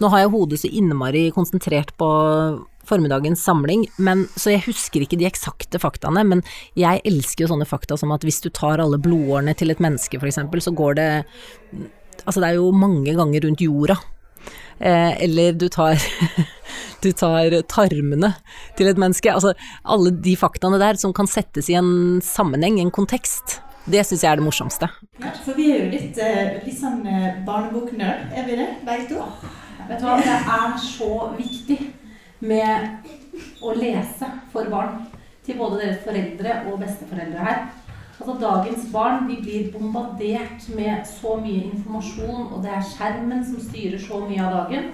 nå 0.01 0.11
har 0.13 0.23
jeg 0.23 0.33
hodet 0.33 0.61
så 0.61 0.71
innmari 0.71 1.27
konsentrert 1.35 1.93
på 1.99 2.09
formiddagens 2.87 3.41
samling, 3.43 3.83
men, 3.99 4.25
så 4.39 4.53
jeg 4.53 4.63
husker 4.69 5.03
ikke 5.03 5.19
de 5.19 5.27
eksakte 5.27 5.79
faktaene, 5.81 6.23
men 6.23 6.43
jeg 6.79 7.01
elsker 7.07 7.43
jo 7.43 7.51
sånne 7.51 7.67
fakta 7.67 7.97
som 7.99 8.13
at 8.15 8.23
hvis 8.23 8.39
du 8.45 8.47
tar 8.47 8.79
alle 8.79 8.99
blodårene 9.01 9.51
til 9.59 9.73
et 9.73 9.81
menneske, 9.83 10.21
eksempel, 10.21 10.63
så 10.63 10.75
går 10.75 10.99
det 11.01 11.09
Altså, 12.25 12.41
det 12.41 12.47
er 12.47 12.55
jo 12.57 12.71
mange 12.73 13.13
ganger 13.15 13.43
rundt 13.45 13.61
jorda. 13.61 13.95
Eh, 14.79 15.13
eller 15.23 15.53
du 15.53 15.67
tar 15.71 16.01
du 17.03 17.11
tar 17.13 17.53
tarmene 17.69 18.31
til 18.75 18.89
et 18.89 18.99
menneske. 18.99 19.29
Altså 19.31 19.53
alle 19.85 20.11
de 20.11 20.33
faktaene 20.35 20.79
der 20.81 20.97
som 20.99 21.13
kan 21.15 21.29
settes 21.29 21.69
i 21.69 21.77
en 21.77 22.17
sammenheng, 22.25 22.81
en 22.81 22.91
kontekst. 22.91 23.59
Det 23.87 24.01
syns 24.03 24.23
jeg 24.25 24.27
er 24.33 24.35
det 24.35 24.43
morsomste. 24.43 24.89
Ja, 25.21 25.29
for 25.45 25.55
vi 25.55 25.69
er 25.71 25.85
jo 25.85 25.91
litt, 25.93 26.17
eh, 26.19 26.57
litt 26.65 26.75
sånn 26.75 27.05
eh, 27.07 27.37
barneboknerd, 27.47 28.33
er 28.35 28.43
vi 28.43 28.57
det? 28.59 28.67
Begge 28.83 29.07
to? 29.13 29.23
Vet 29.87 30.01
du 30.01 30.07
hva, 30.09 30.17
det 30.19 30.33
er 30.35 30.73
så 30.83 31.11
viktig 31.37 31.77
med 32.43 33.07
å 33.63 33.71
lese 33.77 34.27
for 34.51 34.67
barn. 34.73 35.05
Til 35.47 35.55
både 35.61 35.79
deres 35.79 36.03
foreldre 36.03 36.57
og 36.67 36.81
besteforeldre 36.83 37.47
her. 37.47 37.63
Altså 38.17 38.35
Dagens 38.41 38.91
barn 38.91 39.29
de 39.29 39.39
blir 39.39 39.71
bombardert 39.71 40.67
med 40.75 41.07
så 41.07 41.37
mye 41.39 41.69
informasjon, 41.71 42.47
og 42.51 42.63
det 42.65 42.75
er 42.75 42.87
skjermen 42.91 43.45
som 43.47 43.63
styrer 43.69 44.01
så 44.03 44.19
mye 44.27 44.43
av 44.43 44.57
dagen. 44.65 44.91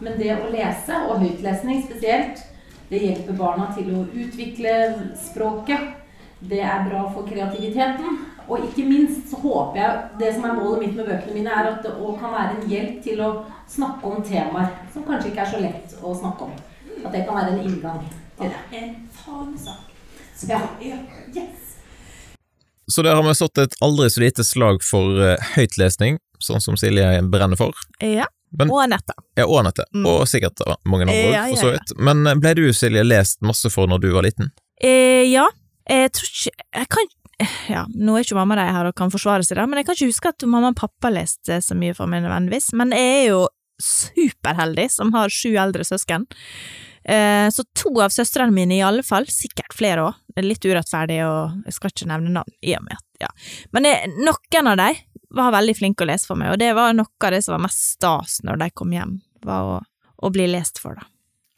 Men 0.00 0.16
det 0.16 0.38
å 0.38 0.48
lese, 0.48 1.04
og 1.04 1.20
høytlesning 1.20 1.84
spesielt, 1.84 2.40
det 2.88 3.04
hjelper 3.04 3.36
barna 3.36 3.68
til 3.76 3.92
å 3.92 4.06
utvikle 4.08 4.78
språket 5.20 6.00
det 6.50 6.60
er 6.60 6.84
bra 6.88 7.04
for 7.14 7.26
kreativiteten. 7.28 8.18
Og 8.50 8.64
ikke 8.66 8.84
minst 8.84 9.30
så 9.30 9.38
håper 9.38 9.78
jeg 9.78 9.98
Det 10.18 10.32
som 10.34 10.44
er 10.44 10.56
målet 10.56 10.80
mitt 10.82 10.96
med 10.96 11.06
bøkene 11.06 11.36
mine, 11.36 11.50
er 11.50 11.70
at 11.70 11.84
det 11.84 11.92
òg 11.94 12.18
kan 12.20 12.34
være 12.34 12.56
en 12.56 12.68
hjelp 12.70 12.98
til 13.04 13.22
å 13.22 13.30
snakke 13.70 14.10
om 14.10 14.24
temaer 14.26 14.74
som 14.92 15.06
kanskje 15.06 15.30
ikke 15.30 15.44
er 15.44 15.52
så 15.52 15.62
lett 15.62 15.94
å 16.02 16.14
snakke 16.18 16.48
om. 16.48 16.56
At 17.04 17.14
det 17.14 17.24
kan 17.28 17.38
være 17.38 17.54
en 17.54 17.62
inngang 17.62 18.02
til 18.40 18.50
det. 18.50 18.62
En 18.80 18.94
fanesak. 19.22 19.88
Ja. 20.48 20.58
Yes. 21.30 21.78
Så 22.90 23.02
der 23.06 23.14
har 23.14 23.22
vi 23.22 23.34
satt 23.38 23.58
et 23.62 23.74
aldri 23.80 24.10
så 24.10 24.20
lite 24.20 24.44
slag 24.44 24.82
for 24.84 25.22
uh, 25.22 25.52
høytlesning, 25.54 26.18
sånn 26.42 26.60
som 26.60 26.76
Silje 26.76 27.06
brenner 27.30 27.56
for. 27.56 27.78
Ja. 28.02 28.26
Men, 28.58 28.68
og 28.68 28.82
Anette. 28.82 29.14
Ja, 29.38 29.46
og 29.46 29.62
Anette. 29.62 29.86
Mm. 29.94 30.04
Og 30.10 30.26
sikkert 30.28 30.60
mange 30.84 31.06
andre, 31.06 31.30
ja, 31.30 31.46
for 31.54 31.62
så 31.62 31.70
vidt. 31.72 31.94
Men 31.96 32.26
eh, 32.26 32.36
ble 32.36 32.52
du, 32.58 32.66
Silje, 32.76 33.04
lest 33.06 33.40
masse 33.46 33.70
for 33.72 33.88
når 33.88 34.02
du 34.02 34.10
var 34.12 34.26
liten? 34.26 34.50
Eh, 34.82 35.24
ja, 35.30 35.46
jeg 35.88 36.12
tror 36.14 36.28
ikke 36.30 36.66
Jeg 36.78 36.88
kan 36.92 37.10
ja, 37.66 37.82
nå 37.90 38.14
er 38.14 38.22
ikke 38.22 38.36
mamma 38.38 38.54
de 38.58 38.68
her 38.68 38.86
og 38.86 38.94
kan 38.94 39.10
forsvare 39.10 39.42
seg, 39.42 39.56
der, 39.58 39.66
men 39.66 39.80
jeg 39.80 39.88
kan 39.88 39.96
ikke 39.96 40.12
huske 40.12 40.30
at 40.30 40.44
mamma 40.46 40.70
og 40.70 40.78
pappa 40.78 41.10
leste 41.10 41.58
så 41.64 41.74
mye 41.74 41.94
for 41.96 42.10
meg 42.10 42.22
nødvendigvis. 42.22 42.68
Men 42.78 42.94
jeg 42.94 43.16
er 43.16 43.24
jo 43.32 43.40
superheldig 43.82 44.86
som 44.94 45.10
har 45.16 45.32
sju 45.32 45.56
eldre 45.58 45.82
søsken. 45.86 46.28
Eh, 47.04 47.48
så 47.50 47.64
to 47.74 47.90
av 47.98 48.14
søstrene 48.14 48.54
mine 48.54 48.76
i 48.76 48.84
alle 48.86 49.02
fall, 49.02 49.26
sikkert 49.26 49.74
flere 49.74 50.06
òg, 50.06 50.20
litt 50.38 50.62
urettferdig 50.62 51.18
og 51.26 51.64
jeg 51.66 51.76
skal 51.76 51.90
ikke 51.92 52.10
nevne 52.12 52.34
navn 52.36 52.54
i 52.62 52.76
og 52.78 52.84
med 52.86 52.94
at 52.94 53.24
ja. 53.26 53.30
Men 53.74 53.88
jeg, 53.88 54.12
noen 54.22 54.70
av 54.70 54.78
dem 54.78 55.00
var 55.34 55.54
veldig 55.56 55.74
flinke 55.78 56.04
å 56.04 56.10
lese 56.12 56.28
for 56.28 56.38
meg, 56.38 56.52
og 56.52 56.60
det 56.62 56.70
var 56.78 56.94
noe 56.94 57.26
av 57.26 57.34
det 57.34 57.42
som 57.42 57.56
var 57.56 57.64
mest 57.66 57.96
stas 57.96 58.38
når 58.46 58.62
de 58.62 58.70
kom 58.76 58.94
hjem, 58.94 59.16
var 59.42 59.74
å, 59.74 59.76
å 60.22 60.32
bli 60.32 60.46
lest 60.50 60.78
for, 60.82 60.98
da. 60.98 61.08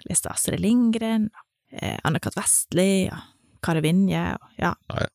Leste 0.09 0.33
Astrid 0.33 0.61
Lindgren, 0.61 1.29
eh, 1.73 1.97
Anne-Kat. 2.05 2.37
Vestli 2.37 3.07
og 3.13 3.34
Kari 3.65 3.83
Vinje 3.85 4.23
og 4.37 4.61
ja. 4.61 4.75
ja, 4.91 5.05
ja. 5.05 5.11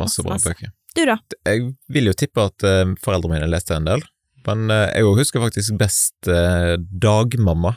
Masse 0.00 0.24
bra 0.26 0.36
bøker. 0.42 0.72
Du 0.96 1.02
da? 1.08 1.16
Jeg 1.48 1.72
vil 1.92 2.10
jo 2.10 2.14
tippe 2.16 2.44
at 2.48 2.64
uh, 2.66 2.84
foreldrene 3.04 3.36
mine 3.36 3.50
leste 3.52 3.76
en 3.76 3.88
del, 3.88 4.04
men 4.48 4.70
uh, 4.72 4.86
jeg 4.92 5.16
husker 5.18 5.44
faktisk 5.44 5.76
best 5.80 6.30
uh, 6.30 6.76
Dagmamma. 6.76 7.76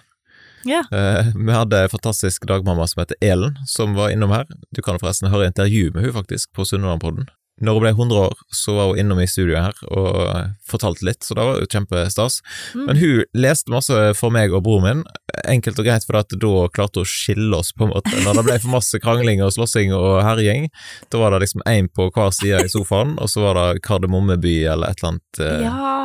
Ja. 0.67 0.81
vi 0.91 1.53
hadde 1.55 1.77
en 1.85 1.89
fantastisk 1.89 2.43
dagmamma 2.43 2.83
som 2.91 2.99
heter 2.99 3.15
Elen, 3.23 3.53
som 3.65 3.93
var 3.95 4.11
innom 4.11 4.33
her. 4.35 4.43
Du 4.75 4.81
kan 4.83 4.99
forresten 4.99 5.31
høre 5.31 5.47
intervju 5.47 5.93
med 5.95 6.03
hun 6.03 6.17
faktisk 6.17 6.51
på 6.51 6.65
Sunnmørepodden. 6.67 7.29
Når 7.63 7.75
hun 7.75 7.83
ble 7.83 7.91
100 7.93 8.19
år, 8.27 8.35
så 8.55 8.75
var 8.75 8.91
hun 8.91 8.99
innom 8.99 9.21
i 9.23 9.27
studioet 9.27 9.69
her 9.69 9.79
og 9.91 10.19
fortalte 10.67 11.07
litt, 11.07 11.23
så 11.23 11.35
det 11.35 11.47
var 11.47 11.59
jo 11.59 11.69
kjempestas. 11.71 12.39
Mm. 12.75 12.83
Men 12.85 12.99
hun 12.99 13.23
leste 13.45 13.73
masse 13.73 14.03
for 14.19 14.35
meg 14.35 14.55
og 14.55 14.63
broren 14.67 14.85
min, 14.85 15.07
enkelt 15.47 15.79
og 15.79 15.87
greit 15.87 16.05
for 16.07 16.19
at 16.19 16.33
da 16.41 16.53
klarte 16.73 17.01
hun 17.01 17.07
å 17.07 17.09
skille 17.09 17.59
oss, 17.59 17.71
på 17.75 17.87
en 17.87 17.93
måte. 17.93 18.13
Når 18.25 18.39
det 18.39 18.45
ble 18.47 18.57
for 18.63 18.73
masse 18.75 19.01
krangling 19.03 19.43
og 19.45 19.53
slåssing 19.55 19.93
og 19.95 20.21
herjing, 20.25 20.69
da 21.11 21.21
var 21.21 21.35
det 21.35 21.43
liksom 21.45 21.63
én 21.69 21.89
på 21.91 22.09
hver 22.15 22.33
side 22.35 22.63
i 22.65 22.71
sofaen, 22.71 23.17
og 23.21 23.31
så 23.31 23.43
var 23.47 23.59
det 23.59 23.83
Kardemommeby 23.87 24.55
eller 24.73 24.91
et 24.91 25.01
eller 25.01 25.13
annet 25.13 25.43
eh, 25.45 25.65
ja. 25.67 25.97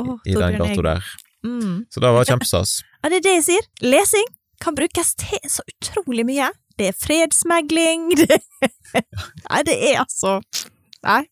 oh, 0.00 0.14
i, 0.24 0.34
i 0.34 0.38
den 0.38 0.58
gata 0.60 0.88
der. 0.90 1.12
Mm. 1.44 1.84
Så 1.92 2.00
det 2.00 2.14
var 2.16 2.28
kjempestas. 2.28 2.78
Ja, 3.02 3.12
det 3.12 3.20
er 3.20 3.26
det 3.28 3.36
jeg 3.38 3.46
sier. 3.50 3.70
Lesing 3.84 4.30
kan 4.64 4.76
brukes 4.76 5.14
til 5.20 5.40
så 5.50 5.64
utrolig 5.68 6.24
mye. 6.28 6.48
Det 6.78 6.90
er 6.90 6.96
fredsmegling, 6.98 8.08
det 8.20 8.40
Nei, 8.94 9.60
det 9.66 9.74
er 9.90 10.00
altså 10.02 10.38
Nei, 11.04 11.24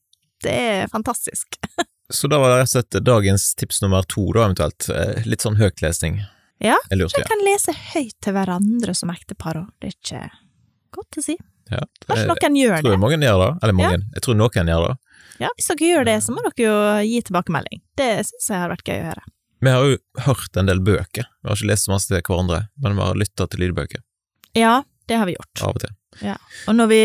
det 0.45 0.53
er 0.53 0.93
fantastisk. 0.93 1.57
Så 2.13 2.29
da 2.29 2.37
var 2.43 2.51
det 2.53 2.57
rett 2.61 2.69
og 2.69 2.75
slett 2.75 3.05
dagens 3.07 3.55
tips 3.57 3.81
nummer 3.81 4.05
to, 4.05 4.27
da 4.37 4.45
eventuelt. 4.45 4.89
Eh, 4.93 5.23
Litt 5.25 5.45
sånn 5.45 5.57
høytlesning. 5.57 6.21
Ja, 6.63 6.77
Jeg 6.91 6.99
lurte, 7.01 7.23
kan 7.27 7.41
lese 7.43 7.73
høyt 7.93 8.15
til 8.23 8.37
hverandre 8.37 8.95
som 8.95 9.11
ektepar 9.11 9.59
òg, 9.59 9.71
det 9.83 9.93
er 9.93 9.97
ikke 9.99 10.23
godt 10.95 11.19
å 11.19 11.25
si. 11.25 11.37
ja. 11.73 11.81
Kanskje 12.07 12.23
Jeg 12.23 12.29
noen 12.31 12.59
gjør 12.61 12.83
tror 12.85 12.91
det. 12.95 13.01
mange 13.03 13.19
gjør 13.27 13.41
det. 13.43 13.51
Eller 13.63 13.77
mange. 13.79 13.99
Jeg 14.15 14.23
tror 14.27 14.39
noen 14.39 14.71
gjør 14.73 14.89
det. 14.89 14.97
Ja, 15.43 15.49
Hvis 15.57 15.69
dere 15.73 15.89
gjør 15.89 16.05
det, 16.07 16.17
så 16.23 16.35
må 16.37 16.43
dere 16.45 16.67
jo 16.69 16.75
gi 17.09 17.23
tilbakemelding. 17.27 17.81
Det 17.99 18.11
syns 18.29 18.51
jeg 18.53 18.61
har 18.63 18.71
vært 18.71 18.87
gøy 18.87 19.01
å 19.01 19.09
høre. 19.11 19.25
Vi 19.63 19.71
har 19.71 19.85
jo 19.87 19.97
hørt 20.27 20.57
en 20.59 20.67
del 20.71 20.81
bøker. 20.83 21.27
Vi 21.43 21.49
har 21.49 21.57
ikke 21.59 21.71
lest 21.71 21.87
så 21.89 21.93
masse 21.95 22.11
til 22.11 22.23
hverandre, 22.23 22.69
men 22.83 22.97
vi 22.99 23.03
har 23.07 23.19
lytta 23.19 23.47
til 23.51 23.63
lydbøker 23.63 24.03
Ja, 24.59 24.83
det 25.09 25.19
har 25.19 25.27
vi 25.27 25.35
gjort. 25.37 25.63
av 25.63 25.75
og 25.75 25.81
til. 25.83 25.91
Og 26.69 26.75
når 26.77 26.89
vi, 26.91 27.01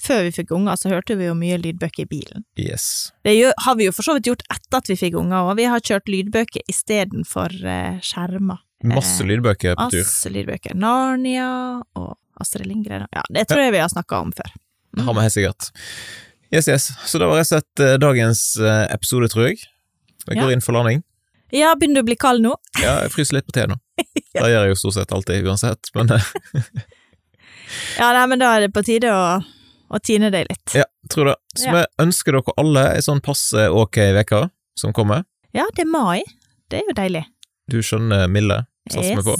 før 0.00 0.22
vi 0.24 0.30
fikk 0.32 0.50
unger, 0.56 0.78
så 0.80 0.88
hørte 0.88 1.14
vi 1.18 1.26
jo 1.28 1.34
mye 1.36 1.58
lydbøker 1.60 2.06
i 2.06 2.08
bilen. 2.08 2.44
Yes. 2.56 3.12
Det 3.22 3.34
har 3.66 3.76
vi 3.76 3.84
jo 3.86 3.92
for 3.92 4.02
så 4.06 4.14
vidt 4.16 4.30
gjort 4.30 4.42
etter 4.50 4.78
at 4.80 4.88
vi 4.88 4.96
fikk 4.96 5.18
unger, 5.20 5.50
og 5.50 5.58
vi 5.60 5.66
har 5.68 5.82
kjørt 5.84 6.08
lydbøker 6.08 6.62
istedenfor 6.72 7.52
uh, 7.66 7.98
skjermer. 8.00 8.62
Masse 8.84 9.20
Eh, 9.22 9.26
lydbøker 9.28 9.74
på 9.76 9.90
tur. 9.92 10.00
Masse 10.04 10.30
lydbøker. 10.32 10.74
Narnia 10.74 11.48
og 11.96 12.16
Astrid 12.40 12.66
Lindgren. 12.66 13.06
Ja, 13.12 13.22
det 13.30 13.46
tror 13.48 13.60
jeg 13.60 13.72
vi 13.74 13.78
har 13.82 13.88
snakka 13.92 14.20
om 14.24 14.32
før. 14.32 14.50
Det 14.96 15.04
har 15.04 15.14
vi 15.14 15.20
helt 15.26 15.32
sikkert. 15.34 15.70
Yes, 16.52 16.66
yes. 16.68 16.88
Så 17.06 17.18
da 17.20 17.26
var 17.30 17.36
rett 17.38 17.46
og 17.46 17.52
slett 17.52 17.80
eh, 17.84 17.96
dagens 18.02 18.56
eh, 18.58 18.86
episode, 18.94 19.28
tror 19.30 19.46
jeg. 19.50 19.60
Jeg 20.26 20.36
går 20.40 20.48
Ja. 20.50 20.54
inn 20.56 20.60
for 20.64 20.72
landing. 20.72 21.02
Ja, 21.52 21.74
begynner 21.74 22.00
du 22.00 22.02
å 22.02 22.08
bli 22.08 22.16
kald 22.16 22.42
nå? 22.42 22.54
Ja, 22.80 23.00
jeg 23.04 23.10
fryser 23.12 23.34
litt 23.38 23.46
på 23.46 23.52
te 23.52 23.66
nå. 23.66 23.76
Det 24.34 24.40
gjør 24.46 24.64
jeg 24.64 24.72
jo 24.72 24.78
stort 24.78 24.94
sett 24.94 25.12
alltid 25.12 25.46
uansett, 25.46 25.90
men 25.94 26.08
Ja, 27.98 28.12
nei, 28.14 28.26
men 28.30 28.38
da 28.40 28.54
er 28.56 28.64
det 28.66 28.72
på 28.74 28.82
tide 28.86 29.10
å, 29.14 29.40
å 29.90 29.98
tine 30.02 30.30
deg 30.34 30.48
litt. 30.50 30.74
ja, 30.74 30.84
tror 31.10 31.30
det. 31.32 31.36
Så 31.58 31.66
Ja. 31.68 31.72
vi 31.76 31.84
ønsker 32.06 32.32
dere 32.38 32.54
alle 32.58 32.84
ei 32.96 33.02
sånn 33.04 33.20
passe 33.22 33.68
ok 33.70 33.98
uke 34.22 34.50
som 34.78 34.92
kommer. 34.96 35.24
Ja, 35.54 35.66
det 35.76 35.84
er 35.86 35.90
mai. 35.90 36.22
Det 36.70 36.80
er 36.80 36.88
jo 36.88 36.94
deilig. 36.98 37.24
Du 37.70 37.78
skjønner 37.82 38.26
Mille, 38.30 38.64
satser 38.92 39.16
vi 39.20 39.24
på. 39.30 39.36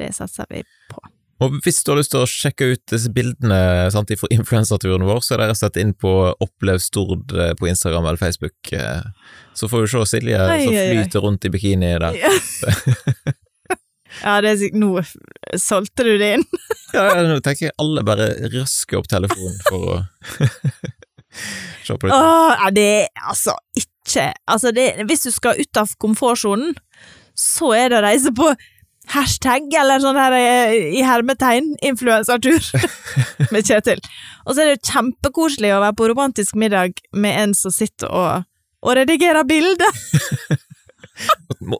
Det 0.00 0.10
satser 0.16 0.48
vi 0.50 0.62
på. 0.92 1.02
Og 1.44 1.52
hvis 1.66 1.82
du 1.84 1.90
har 1.92 1.98
lyst 2.00 2.14
til 2.14 2.22
å 2.24 2.28
sjekke 2.30 2.66
ut 2.72 2.80
disse 2.88 3.10
bildene 3.12 3.56
sant, 3.92 4.08
fra 4.16 4.28
influensaturen 4.32 5.04
vår, 5.04 5.18
så 5.20 5.34
er 5.34 5.42
det 5.42 5.48
rett 5.50 5.58
og 5.58 5.60
slett 5.60 5.80
inn 5.82 5.90
på 5.92 6.12
Opplev 6.40 6.78
Stord 6.80 7.34
eh, 7.36 7.50
på 7.58 7.68
Instagram 7.68 8.06
eller 8.08 8.16
Facebook. 8.20 8.56
eh, 8.72 9.02
Så 9.52 9.68
får 9.68 9.84
du 9.84 9.90
se 9.92 10.04
Silje 10.14 10.38
Oi, 10.40 10.62
som 10.64 10.72
oi, 10.72 10.78
oi. 10.80 10.86
flyter 10.94 11.20
rundt 11.26 11.44
i 11.44 11.50
bikini 11.52 11.90
der. 12.00 12.16
Ja, 12.16 12.32
ja 14.24 14.36
det 14.46 14.54
er 14.54 14.78
Nå 14.80 14.94
solgte 15.60 16.06
du 16.08 16.14
det 16.20 16.32
inn. 16.38 16.46
Ja, 16.96 17.10
nå 17.26 17.40
tenker 17.44 17.66
jeg 17.66 17.74
alle 17.82 18.00
bare 18.06 18.30
røsker 18.54 19.02
opp 19.02 19.08
telefonen 19.10 19.56
for 19.66 19.82
å 19.90 19.96
se 21.84 21.96
på 21.98 22.06
det. 22.08 22.14
Åh, 22.14 22.62
det 22.72 22.84
er 23.02 23.26
altså 23.28 23.56
ikke 23.76 24.30
Altså, 24.46 24.70
det, 24.72 25.02
hvis 25.10 25.26
du 25.26 25.32
skal 25.34 25.58
ut 25.60 25.80
av 25.82 25.90
komfortsonen, 26.00 26.76
så 27.36 27.72
er 27.76 27.90
det 27.90 27.98
å 27.98 28.04
reise 28.06 28.30
på 28.32 28.52
hashtag, 29.12 29.68
eller 29.80 30.02
sånn 30.02 30.18
her 30.18 30.34
eh, 30.38 30.74
i 30.98 31.02
hermetegn, 31.06 31.74
influensertur 31.86 32.58
med 33.54 33.66
Kjetil. 33.66 34.02
Og 34.44 34.54
så 34.54 34.64
er 34.64 34.72
det 34.72 34.90
kjempekoselig 34.90 35.72
å 35.76 35.82
være 35.84 35.96
på 35.98 36.10
romantisk 36.12 36.58
middag 36.58 36.98
med 37.14 37.40
en 37.42 37.56
som 37.56 37.74
sitter 37.74 38.10
og, 38.10 38.46
og 38.82 38.96
redigerer 38.98 39.46
bilder. 39.48 39.92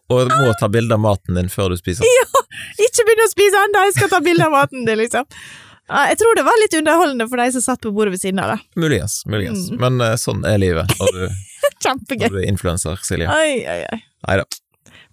Og 0.09 0.31
må 0.33 0.53
ta 0.57 0.69
bilde 0.73 0.97
av 0.97 1.01
maten 1.03 1.37
din 1.37 1.51
før 1.53 1.75
du 1.75 1.77
spiser. 1.77 2.09
Ikke 2.81 3.05
begynn 3.05 3.21
å 3.21 3.29
spise 3.29 3.65
ennå, 3.67 3.83
jeg 3.85 3.97
skal 3.99 4.09
ta 4.15 4.21
bilde 4.25 4.47
av 4.47 4.55
maten 4.55 4.87
din, 4.89 4.97
liksom. 4.97 5.27
Jeg 5.87 6.19
tror 6.19 6.39
det 6.39 6.45
var 6.47 6.57
litt 6.63 6.75
underholdende 6.75 7.27
for 7.31 7.39
de 7.39 7.51
som 7.55 7.63
satt 7.63 7.85
på 7.85 7.93
bordet 7.95 8.17
ved 8.17 8.23
siden 8.23 8.41
av 8.43 8.55
det. 8.55 8.57
Muligens, 8.81 9.21
muligens. 9.29 9.69
Mm. 9.71 9.77
Men 9.85 10.07
eh, 10.07 10.17
sånn 10.19 10.41
er 10.49 10.57
livet 10.59 10.91
når 10.99 11.13
du, 11.15 11.37
når 12.17 12.33
du 12.33 12.41
er 12.41 12.49
influenser, 12.49 13.05
Silje. 13.07 13.29
Oi, 13.31 13.61
oi, 13.71 13.79
oi. 13.93 14.01
Neida. 14.27 14.49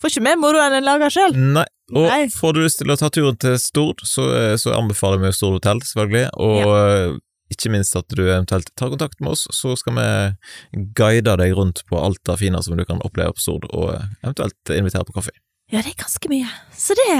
Får 0.01 0.15
ikke 0.15 0.25
mer 0.25 0.39
moro 0.41 0.63
enn 0.63 0.79
en 0.79 0.87
lager 0.87 1.13
sjøl. 1.13 1.37
Nei. 1.59 1.67
Og 1.95 2.07
Nei. 2.09 2.23
får 2.33 2.55
du 2.55 2.61
lyst 2.63 2.79
til 2.81 2.91
å 2.93 2.97
ta 2.99 3.09
turen 3.13 3.37
til 3.39 3.57
Stord, 3.61 4.01
så, 4.07 4.27
eh, 4.37 4.55
så 4.59 4.73
anbefaler 4.77 5.21
vi 5.21 5.31
Stord 5.35 5.59
hotell, 5.59 5.81
selvfølgelig. 5.85 6.25
Og 6.41 6.59
ja. 6.63 7.13
ikke 7.53 7.71
minst 7.73 7.95
at 7.99 8.09
du 8.09 8.23
eventuelt 8.25 8.71
tar 8.79 8.89
kontakt 8.93 9.19
med 9.21 9.35
oss, 9.35 9.47
så 9.53 9.75
skal 9.77 9.97
vi 9.99 10.83
guide 10.97 11.37
deg 11.37 11.55
rundt 11.57 11.83
på 11.89 11.99
alt 12.01 12.21
det 12.25 12.39
fine 12.41 12.61
som 12.65 12.77
du 12.79 12.85
kan 12.89 13.01
oppleve 13.05 13.35
på 13.37 13.45
Stord, 13.45 13.69
og 13.71 13.93
eh, 13.95 14.07
eventuelt 14.23 14.73
invitere 14.75 15.05
på 15.09 15.17
kaffe. 15.19 15.35
Ja, 15.71 15.81
det 15.81 15.93
er 15.93 16.01
ganske 16.03 16.29
mye. 16.29 16.49
Så 16.77 16.93
det 16.97 17.13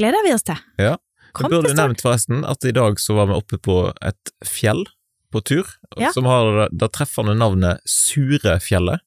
gleder 0.00 0.24
vi 0.26 0.34
oss 0.34 0.46
til. 0.46 0.58
Ja. 0.80 0.96
Kom 1.36 1.46
Jeg 1.46 1.60
burde 1.60 1.76
nevnt 1.78 2.00
forresten 2.02 2.40
at 2.48 2.64
i 2.66 2.72
dag 2.74 2.98
så 2.98 3.14
var 3.14 3.28
vi 3.30 3.36
oppe 3.38 3.58
på 3.62 3.76
et 4.02 4.32
fjell 4.46 4.82
på 5.30 5.42
tur, 5.46 5.68
Ja. 5.98 6.10
som 6.12 6.26
har 6.26 6.68
det 6.74 6.88
treffende 6.92 7.36
navnet 7.38 7.78
Surefjellet. 7.86 8.98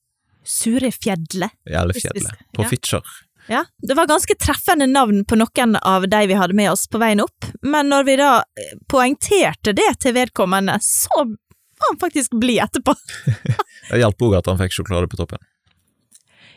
Surefjellet. 0.47 1.51
Eller 1.67 1.93
fjellet, 1.93 2.39
på 2.55 2.63
ja. 2.63 2.69
Fitjar. 2.69 3.03
Ja, 3.51 3.65
det 3.87 3.95
var 3.97 4.07
ganske 4.07 4.35
treffende 4.39 4.87
navn 4.87 5.25
på 5.27 5.35
noen 5.35 5.75
av 5.75 6.07
de 6.07 6.21
vi 6.27 6.37
hadde 6.39 6.55
med 6.55 6.71
oss 6.71 6.85
på 6.87 7.01
veien 7.01 7.23
opp, 7.23 7.47
men 7.61 7.89
når 7.91 8.05
vi 8.07 8.17
da 8.21 8.33
eh, 8.39 8.75
poengterte 8.91 9.73
det 9.75 9.89
til 10.03 10.15
vedkommende, 10.15 10.77
så 10.81 11.25
var 11.25 11.89
han 11.89 11.99
faktisk 11.99 12.37
blid 12.39 12.63
etterpå. 12.63 12.95
Det 13.89 13.99
hjalp 13.99 14.23
òg 14.23 14.37
at 14.37 14.47
han 14.47 14.61
fikk 14.61 14.77
sjokolade 14.77 15.09
på 15.11 15.19
toppen. 15.19 15.41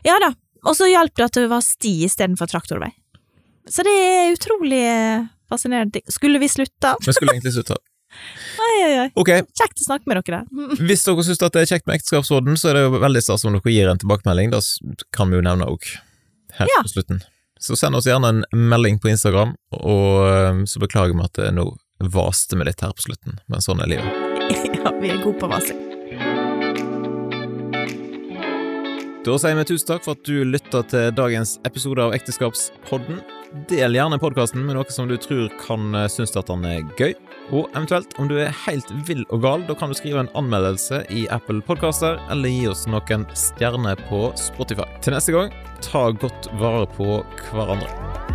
Ja 0.07 0.15
da, 0.23 0.31
og 0.63 0.77
så 0.79 0.87
hjalp 0.87 1.17
det 1.19 1.25
at 1.27 1.39
det 1.41 1.49
var 1.51 1.65
sti 1.65 2.05
istedenfor 2.07 2.47
traktorvei. 2.51 2.93
Så 3.67 3.83
det 3.83 3.91
er 3.91 4.31
utrolig 4.37 4.79
eh, 4.87 5.27
fascinerende. 5.51 6.05
Skulle 6.07 6.39
vi 6.39 6.49
slutta? 6.49 6.95
Vi 7.03 7.15
skulle 7.17 7.35
egentlig 7.35 7.57
slutte. 7.57 7.81
Oi, 8.63 8.77
oi, 8.87 8.93
oi. 9.03 9.09
Okay. 9.19 9.43
Kjekt 9.59 9.83
å 9.83 9.87
snakke 9.89 10.09
med 10.09 10.21
dere 10.23 10.39
der. 10.39 10.69
Hvis 10.89 11.03
dere 11.05 11.25
syns 11.27 11.43
det 11.43 11.51
er 11.61 11.69
kjekt 11.69 11.89
med 11.89 11.99
ekteskapsorden, 11.99 12.57
så 12.57 12.71
er 12.71 12.79
det 12.79 12.85
jo 12.87 13.01
veldig 13.03 13.23
stas 13.25 13.45
om 13.45 13.57
dere 13.57 13.75
gir 13.75 13.91
en 13.91 14.01
tilbakemelding. 14.01 14.55
Det 14.55 15.09
kan 15.15 15.33
vi 15.33 15.41
jo 15.41 15.45
nevne 15.45 15.69
òg, 15.69 15.91
helt 16.59 16.71
Ja. 16.75 16.83
på 16.83 16.93
slutten. 16.95 17.23
Så 17.61 17.77
send 17.81 17.97
oss 17.97 18.05
gjerne 18.07 18.29
en 18.29 18.45
melding 18.69 18.99
på 19.01 19.09
Instagram, 19.09 19.55
og 19.73 20.27
eh, 20.29 20.65
så 20.69 20.81
beklager 20.83 21.17
vi 21.17 21.25
at 21.25 21.39
det 21.41 21.53
nå 21.57 21.71
vaste 22.13 22.57
vi 22.59 22.67
litt 22.69 22.83
her 22.85 22.93
på 22.93 23.07
slutten, 23.07 23.39
men 23.49 23.65
sånn 23.65 23.81
er 23.81 23.89
livet. 23.95 24.23
Ja, 24.85 24.93
vi 25.01 25.09
er 25.11 25.19
gode 25.25 25.41
på 25.41 25.49
vasing. 25.51 25.81
Da 29.27 29.35
sier 29.43 29.57
vi 29.59 29.65
tusen 29.67 29.89
takk 29.89 30.05
for 30.05 30.15
at 30.15 30.23
du 30.29 30.45
lytta 30.47 30.85
til 30.87 31.09
dagens 31.17 31.57
episode 31.67 31.99
av 32.05 32.13
Ekteskapspodden. 32.15 33.19
Del 33.73 33.97
gjerne 33.99 34.21
podkasten 34.23 34.63
med 34.69 34.77
noe 34.79 34.93
som 34.95 35.09
du 35.11 35.17
tror 35.19 35.49
kan 35.65 35.89
eh, 35.99 36.07
synes 36.13 36.37
at 36.39 36.47
den 36.53 36.63
er 36.69 36.85
gøy. 37.01 37.17
Og 37.55 37.71
eventuelt, 37.77 38.17
om 38.19 38.27
du 38.27 38.35
er 38.43 38.55
helt 38.65 38.91
vill 39.07 39.23
og 39.31 39.45
gal, 39.45 39.65
da 39.69 39.77
kan 39.79 39.93
du 39.93 39.99
skrive 39.99 40.25
en 40.25 40.33
anmeldelse 40.39 41.05
i 41.15 41.29
Apple 41.31 41.63
Podcaster, 41.63 42.19
eller 42.33 42.51
gi 42.51 42.67
oss 42.73 42.87
noen 42.91 43.27
stjerner 43.39 44.03
på 44.11 44.33
Spotify. 44.41 44.89
Til 45.05 45.15
neste 45.15 45.37
gang, 45.37 45.55
ta 45.85 46.09
godt 46.11 46.51
vare 46.59 46.89
på 46.99 47.21
hverandre. 47.53 48.26